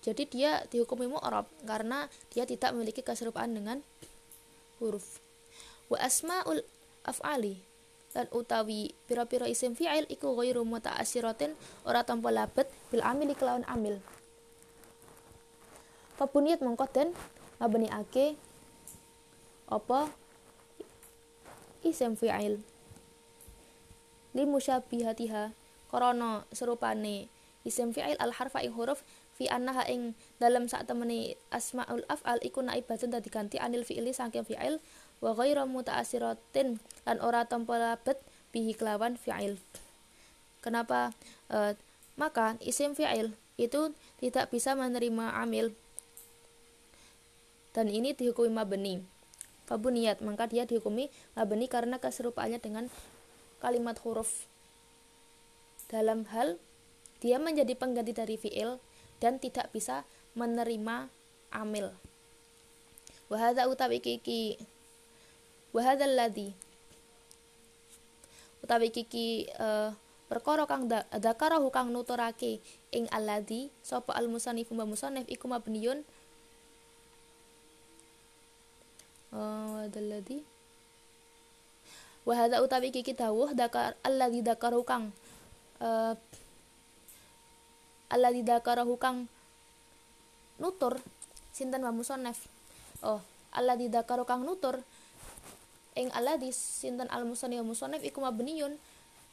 Jadi 0.00 0.24
dia 0.32 0.64
dihukumi 0.64 1.04
mu'rab 1.12 1.44
karena 1.68 2.08
dia 2.32 2.48
tidak 2.48 2.72
memiliki 2.72 3.04
keserupaan 3.04 3.52
dengan 3.52 3.84
huruf. 4.80 5.20
Wa 5.92 6.00
asmaul 6.00 6.64
af'ali 7.04 7.60
dan 8.16 8.32
utawi 8.32 8.96
pira-pira 9.04 9.44
isim 9.44 9.76
fi'il 9.76 10.08
iku 10.08 10.32
ghairu 10.40 10.64
muta'assiratin 10.64 11.52
ora 11.84 12.00
tanpa 12.00 12.32
labet 12.32 12.72
bil 12.88 13.04
amil 13.04 13.36
kelawan 13.36 13.68
amil. 13.68 14.00
Fabuniyat 16.16 16.64
mongko 16.64 16.88
den 16.96 17.12
ake 17.60 18.40
apa? 19.68 20.08
Isim 21.84 22.16
fi'il 22.16 22.64
li 24.34 24.44
musyabihatiha 24.44 25.54
krana 25.88 26.42
serupane. 26.50 27.30
Isim 27.64 27.96
fi'il 27.96 28.20
al 28.20 28.36
harfa 28.36 28.60
ing 28.60 28.76
huruf 28.76 29.00
fi 29.34 29.48
annaha 29.48 29.88
ing 29.88 30.12
dalam 30.36 30.68
saat 30.68 30.84
temeni 30.84 31.32
asmaul 31.48 32.04
af'al 32.12 32.38
iku 32.44 32.60
naibatun 32.60 33.08
dadi 33.08 33.32
ganti 33.32 33.56
anil 33.56 33.88
fi'ili 33.88 34.12
saking 34.12 34.44
fi'il 34.44 34.84
wa 35.24 35.32
ghairu 35.32 35.64
muta'assiratin 35.64 36.76
lan 37.08 37.16
ora 37.24 37.48
tanpa 37.48 37.80
labet 37.80 38.20
bihi 38.52 38.76
kelawan 38.76 39.16
fi'il. 39.16 39.56
Kenapa? 40.60 41.16
E, 41.48 41.72
maka 42.20 42.60
isim 42.60 42.92
fi'il 42.92 43.32
itu 43.56 43.96
tidak 44.20 44.52
bisa 44.52 44.76
menerima 44.78 45.40
amil. 45.40 45.72
Dan 47.74 47.90
ini 47.90 48.14
dihukumi 48.14 48.54
mabni. 48.54 49.02
Fabuniyat 49.64 50.20
maka 50.20 50.46
dia 50.46 50.68
dihukumi 50.68 51.08
mabni 51.34 51.66
karena 51.66 51.96
keserupaannya 51.96 52.60
dengan 52.60 52.86
kalimat 53.64 53.96
huruf. 54.04 54.44
Dalam 55.88 56.28
hal 56.28 56.60
dia 57.24 57.40
menjadi 57.40 57.72
pengganti 57.72 58.12
dari 58.12 58.36
fiil 58.36 58.76
dan 59.24 59.40
tidak 59.40 59.72
bisa 59.72 60.04
menerima 60.36 61.08
amil. 61.48 61.96
Wahada 63.32 63.64
utawi 63.72 64.04
kiki 64.04 64.60
wahada 65.72 66.04
ladhi 66.06 66.54
utawi 68.62 68.94
kiki 68.94 69.50
uh, 69.58 69.90
perkara 70.30 70.64
kang 70.64 70.88
dakara 71.18 71.58
kang 71.68 71.90
nuturake 71.92 72.62
ing 72.94 73.10
alladhi 73.10 73.68
sapa 73.84 74.14
al 74.16 74.30
musannif 74.30 74.70
wa 74.70 74.86
musannif 74.88 75.26
iku 75.28 75.50
mabniyun 75.50 76.06
wadalladhi 79.34 80.46
wa 80.46 80.53
hadza 82.32 82.64
utawi 82.64 82.88
kiki 82.88 83.12
dawuh 83.12 83.52
dakar 83.52 83.92
alladzi 84.00 84.40
dakaru 84.40 84.80
kang 84.80 85.12
uh, 85.84 86.16
alladzi 88.08 88.40
dakarahu 88.40 88.96
kang 88.96 89.28
nutur 90.56 90.96
sinten 91.52 91.84
wa 91.84 91.92
musannaf? 91.92 92.40
Oh 93.04 93.20
alladzi 93.52 93.92
dakaru 93.92 94.24
kang 94.24 94.48
nutur 94.48 94.80
ing 95.94 96.08
alladzi 96.16 96.50
sinten 96.50 97.06
al 97.12 97.28
musannif 97.28 97.60
wa 97.60 97.70
musannaf 97.76 98.02
iku 98.02 98.24
mabniyun 98.24 98.80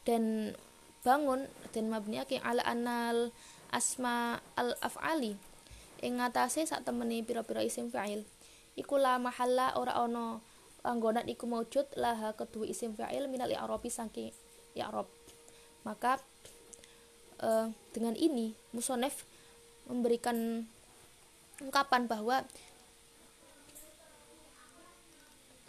dan 0.04 0.54
bangun 1.02 1.50
dan 1.74 1.90
mabniyake 1.90 2.38
ala 2.44 2.62
anal 2.68 3.34
asma 3.74 4.38
al 4.54 4.78
af'ali 4.84 5.34
ing 6.02 6.18
ngatasé 6.22 6.66
sak 6.66 6.86
temeni 6.86 7.22
pira-pira 7.22 7.62
isim 7.62 7.90
fa'il. 7.94 8.26
Iku 8.74 8.98
la 8.98 9.22
mahalla 9.22 9.78
ora 9.78 10.02
ono 10.02 10.42
panggonan 10.82 11.30
iku 11.30 11.46
maujud 11.46 11.86
laha 11.94 12.34
kedua 12.34 12.65
isim 12.65 12.98
fa'il 12.98 13.30
minal 13.30 13.50
i'rabi 13.50 13.89
saking 13.89 14.34
i'rab. 14.74 15.06
Maka 15.86 16.17
uh, 17.41 17.70
dengan 17.94 18.17
ini 18.17 18.54
musonef 18.74 19.26
memberikan 19.86 20.65
ungkapan 21.62 22.10
bahwa 22.10 22.46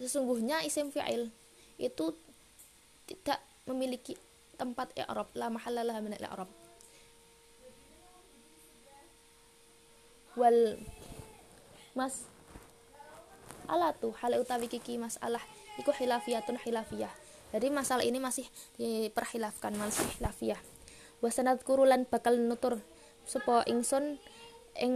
sesungguhnya 0.01 0.65
isim 0.65 0.89
fa'il 0.89 1.29
itu 1.77 2.17
tidak 3.05 3.41
memiliki 3.69 4.17
tempat 4.57 4.97
i'rab. 4.97 5.29
La 5.37 5.53
mahalla 5.53 5.85
laha 5.85 6.01
minal 6.01 6.25
i'rab. 6.25 6.51
Wal 10.33 10.81
mas 11.93 12.32
tuh. 13.97 14.13
Hal 14.21 14.37
utawi 14.37 14.69
kiki 14.69 15.01
masalah 15.01 15.41
iku 15.81 15.93
hilafiyatun 15.93 16.61
hilafiyah 16.61 17.13
jadi 17.53 17.69
masalah 17.69 18.05
ini 18.05 18.21
masih 18.21 18.45
diperhilafkan 18.77 19.73
masih 19.77 20.05
hilafiyah 20.19 20.61
wasanat 21.25 21.65
kurulan 21.65 22.05
bakal 22.09 22.37
nutur 22.37 22.81
supo 23.25 23.63
ingsun 23.65 24.19
ing 24.77 24.95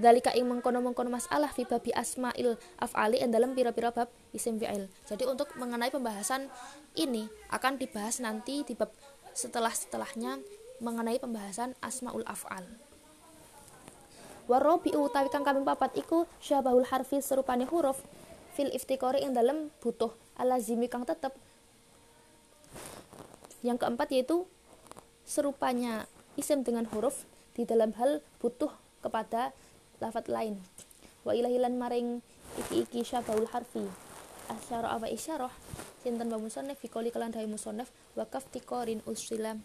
dalika 0.00 0.32
ing 0.32 0.48
mengkono-mengkono 0.48 1.12
masalah 1.12 1.52
fi 1.52 1.68
babi 1.68 1.92
asmail 1.92 2.56
af'ali 2.80 3.20
yang 3.20 3.34
dalam 3.34 3.52
pira-pira 3.52 3.92
bab 3.92 4.08
isim 4.32 4.56
fi'il. 4.56 4.88
Jadi 5.04 5.28
untuk 5.28 5.52
mengenai 5.60 5.92
pembahasan 5.92 6.48
ini 6.96 7.28
akan 7.52 7.76
dibahas 7.76 8.22
nanti 8.24 8.64
di 8.64 8.72
bab 8.72 8.88
setelah-setelahnya 9.36 10.40
mengenai 10.80 11.20
pembahasan 11.20 11.76
asmaul 11.84 12.24
af'al 12.24 12.64
warobi 14.50 14.90
utawi 14.90 15.30
kang 15.30 15.46
kaping 15.46 15.62
papat 15.62 15.94
iku 15.94 16.26
syabahul 16.42 16.82
harfi 16.82 17.22
serupane 17.22 17.70
huruf. 17.70 18.02
Fil 18.58 18.74
iftikori 18.74 19.22
yang 19.22 19.30
dalam 19.30 19.70
butuh. 19.78 20.10
Alazimi 20.34 20.90
kang 20.90 21.06
tetep. 21.06 21.30
Yang 23.62 23.86
keempat 23.86 24.10
yaitu 24.10 24.50
serupanya 25.22 26.10
isim 26.34 26.66
dengan 26.66 26.90
huruf 26.90 27.22
di 27.54 27.62
dalam 27.62 27.94
hal 27.94 28.18
butuh 28.42 28.74
kepada 28.98 29.54
lafat 30.02 30.26
lain. 30.26 30.58
Wa 31.22 31.30
ilahilan 31.30 31.78
maring 31.78 32.18
iki 32.58 32.82
iki 32.82 33.00
syabahul 33.06 33.46
harfi. 33.54 33.86
Asyara 34.50 34.98
awa 34.98 35.06
isyarah? 35.06 35.54
Sinten 36.02 36.26
wa 36.26 36.42
musannaf 36.42 36.82
fi 36.82 36.90
qouli 36.90 37.14
kalan 37.14 37.30
dahi 37.30 37.46
musannaf 37.46 37.86
wa 38.18 38.26
kaftikorin 38.26 39.04
usilam 39.06 39.62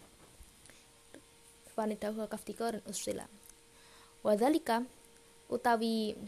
wanita 1.76 2.08
wa 2.12 2.24
kaftikorin 2.24 2.80
usilam 2.88 3.28
Wadhalika 4.26 4.82
utawi 5.46 6.18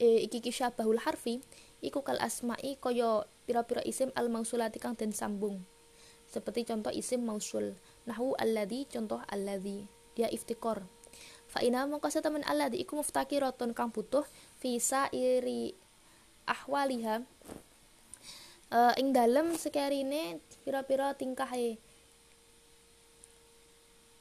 e, 0.00 0.24
iki 0.24 0.40
bahul 0.72 0.96
harfi 0.96 1.44
iku 1.84 2.00
kal 2.00 2.16
asma'i 2.24 2.80
kaya 2.80 3.28
pira-pira 3.44 3.84
isim 3.84 4.08
al 4.16 4.32
mausulati 4.32 4.80
kang 4.80 4.96
den 4.96 5.12
sambung. 5.12 5.60
Seperti 6.24 6.64
contoh 6.64 6.88
isim 6.88 7.20
mausul 7.20 7.76
nahu 8.08 8.32
alladhi 8.40 8.88
contoh 8.88 9.20
alladhi 9.28 9.84
dia 10.16 10.32
iftikor. 10.32 10.88
Fa 11.52 11.60
ina 11.60 11.84
mongko 11.84 12.08
temen 12.08 12.40
alladhi 12.48 12.80
iku 12.80 12.96
muftakiratun 12.96 13.76
kang 13.76 13.92
butuh 13.92 14.24
visa 14.64 15.12
iri 15.12 15.76
ahwaliha 16.48 17.28
uh, 18.72 18.94
ing 18.96 19.12
dalem 19.12 19.52
sekarine 19.54 20.40
pira-pira 20.64 21.12
tingkahe 21.12 21.76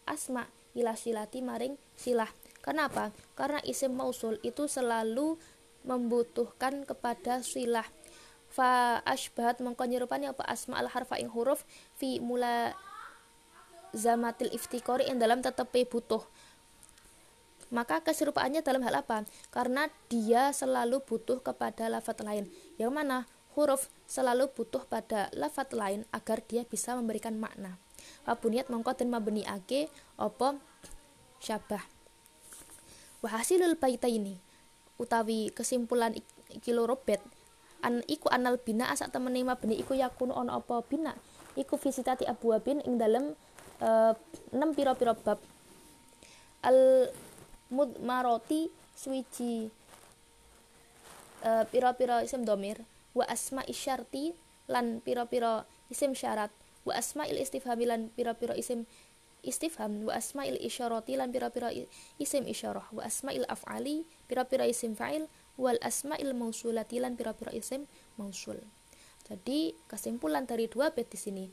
asma 0.05 0.45
ila 0.75 0.93
silati 0.93 1.39
maring 1.39 1.79
silah. 1.95 2.29
Kenapa? 2.59 3.15
Karena 3.33 3.63
isim 3.63 3.95
mausul 3.95 4.37
itu 4.43 4.67
selalu 4.67 5.39
membutuhkan 5.87 6.83
kepada 6.83 7.39
silah. 7.41 7.85
Fa 8.51 9.01
ashbahat 9.03 9.59
mengkonyerupani 9.59 10.31
apa 10.31 10.43
asma 10.47 10.79
al 10.79 10.91
harfa 10.91 11.19
ing 11.19 11.31
huruf 11.31 11.63
fi 11.97 12.19
mula 12.23 12.75
zamatil 13.95 14.51
iftikori 14.51 15.07
yang 15.07 15.19
dalam 15.19 15.39
tetapi 15.39 15.87
butuh 15.87 16.23
maka 17.73 18.01
keserupaannya 18.05 18.61
dalam 18.61 18.85
hal 18.85 19.01
apa? 19.01 19.25
Karena 19.49 19.89
dia 20.07 20.53
selalu 20.53 21.01
butuh 21.01 21.41
kepada 21.41 21.89
lafat 21.89 22.21
lain. 22.21 22.45
Yang 22.77 22.91
mana 22.93 23.17
huruf 23.57 23.89
selalu 24.05 24.51
butuh 24.53 24.85
pada 24.85 25.33
lafat 25.33 25.73
lain 25.73 26.05
agar 26.13 26.45
dia 26.45 26.61
bisa 26.67 26.93
memberikan 26.93 27.33
makna. 27.35 27.81
Wabuniat 28.25 28.67
mongko 28.73 28.97
den 28.97 29.13
ake 29.45 29.87
opo 30.17 30.57
syabah. 31.39 31.83
Wahasilul 33.21 33.77
baita 33.77 34.09
ini 34.09 34.37
utawi 34.97 35.51
kesimpulan 35.51 36.15
iki 36.49 36.71
loro 36.71 36.97
an 37.85 38.01
iku 38.09 38.33
anal 38.33 38.57
bina 38.57 38.89
asa 38.89 39.11
temene 39.13 39.45
mabni 39.45 39.77
iku 39.77 39.93
yakun 39.93 40.33
ono 40.33 40.57
apa 40.57 40.81
bina. 40.85 41.13
Iku 41.55 41.77
visitati 41.77 42.25
abwabin 42.27 42.81
ing 42.83 42.97
dalem 42.97 43.31
uh, 43.79 44.13
enam 44.51 44.73
piro-piro 44.73 45.13
bab. 45.21 45.39
Al 46.65 47.09
mudmaroti 47.69 48.67
suici 48.97 49.69
uh, 51.45 51.63
piro-piro 51.69 52.19
isim 52.25 52.43
domir 52.43 52.81
wa 53.15 53.23
asma 53.29 53.61
isyarti 53.69 54.33
lan 54.67 54.99
piro-piro 54.99 55.63
isim 55.93 56.17
syarat 56.17 56.51
wa 56.85 56.93
asma 56.93 57.25
il 57.25 57.41
istifhami 57.41 57.89
lan 57.89 58.13
piro-piro 58.13 58.53
isim 58.53 58.85
istifham. 59.45 60.03
Wa 60.03 60.17
asma'il 60.17 60.57
isyarati 60.59 61.15
lan 61.15 61.29
pira-pira 61.29 61.69
isim 62.17 62.43
isyarah. 62.49 62.89
Wa 62.91 63.05
asma'il 63.05 63.45
af'ali 63.45 64.03
pira-pira 64.25 64.65
isim 64.65 64.97
fa'il. 64.97 65.29
Wal 65.55 65.79
asma'il 65.79 66.33
mausulati 66.35 66.99
lan 66.99 67.15
pira-pira 67.15 67.53
isim 67.53 67.87
mausul. 68.19 68.59
Jadi 69.25 69.73
kesimpulan 69.87 70.45
dari 70.45 70.67
dua 70.67 70.91
bait 70.91 71.07
di 71.07 71.17
sini 71.17 71.45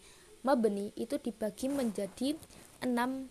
mabni 0.43 0.91
itu 0.99 1.17
dibagi 1.23 1.71
menjadi 1.71 2.35
enam 2.83 3.31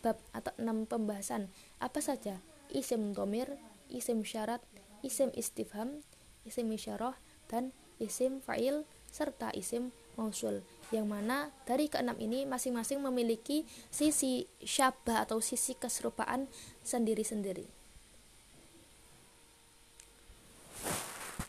bab 0.00 0.16
atau 0.32 0.54
enam 0.56 0.88
pembahasan. 0.88 1.52
Apa 1.78 2.00
saja? 2.00 2.40
Isim 2.72 3.12
domir, 3.12 3.46
isim 3.92 4.24
syarat, 4.26 4.64
isim 5.04 5.30
istifham, 5.36 6.02
isim 6.48 6.66
isyarah 6.72 7.14
dan 7.46 7.70
isim 8.02 8.42
fa'il 8.42 8.88
serta 9.12 9.54
isim 9.54 9.94
mausul 10.18 10.64
yang 10.94 11.10
mana 11.10 11.50
dari 11.66 11.90
keenam 11.90 12.14
ini 12.18 12.46
masing-masing 12.46 13.02
memiliki 13.02 13.66
sisi 13.90 14.46
syabah 14.62 15.26
atau 15.26 15.42
sisi 15.42 15.74
keserupaan 15.74 16.46
sendiri-sendiri. 16.86 17.75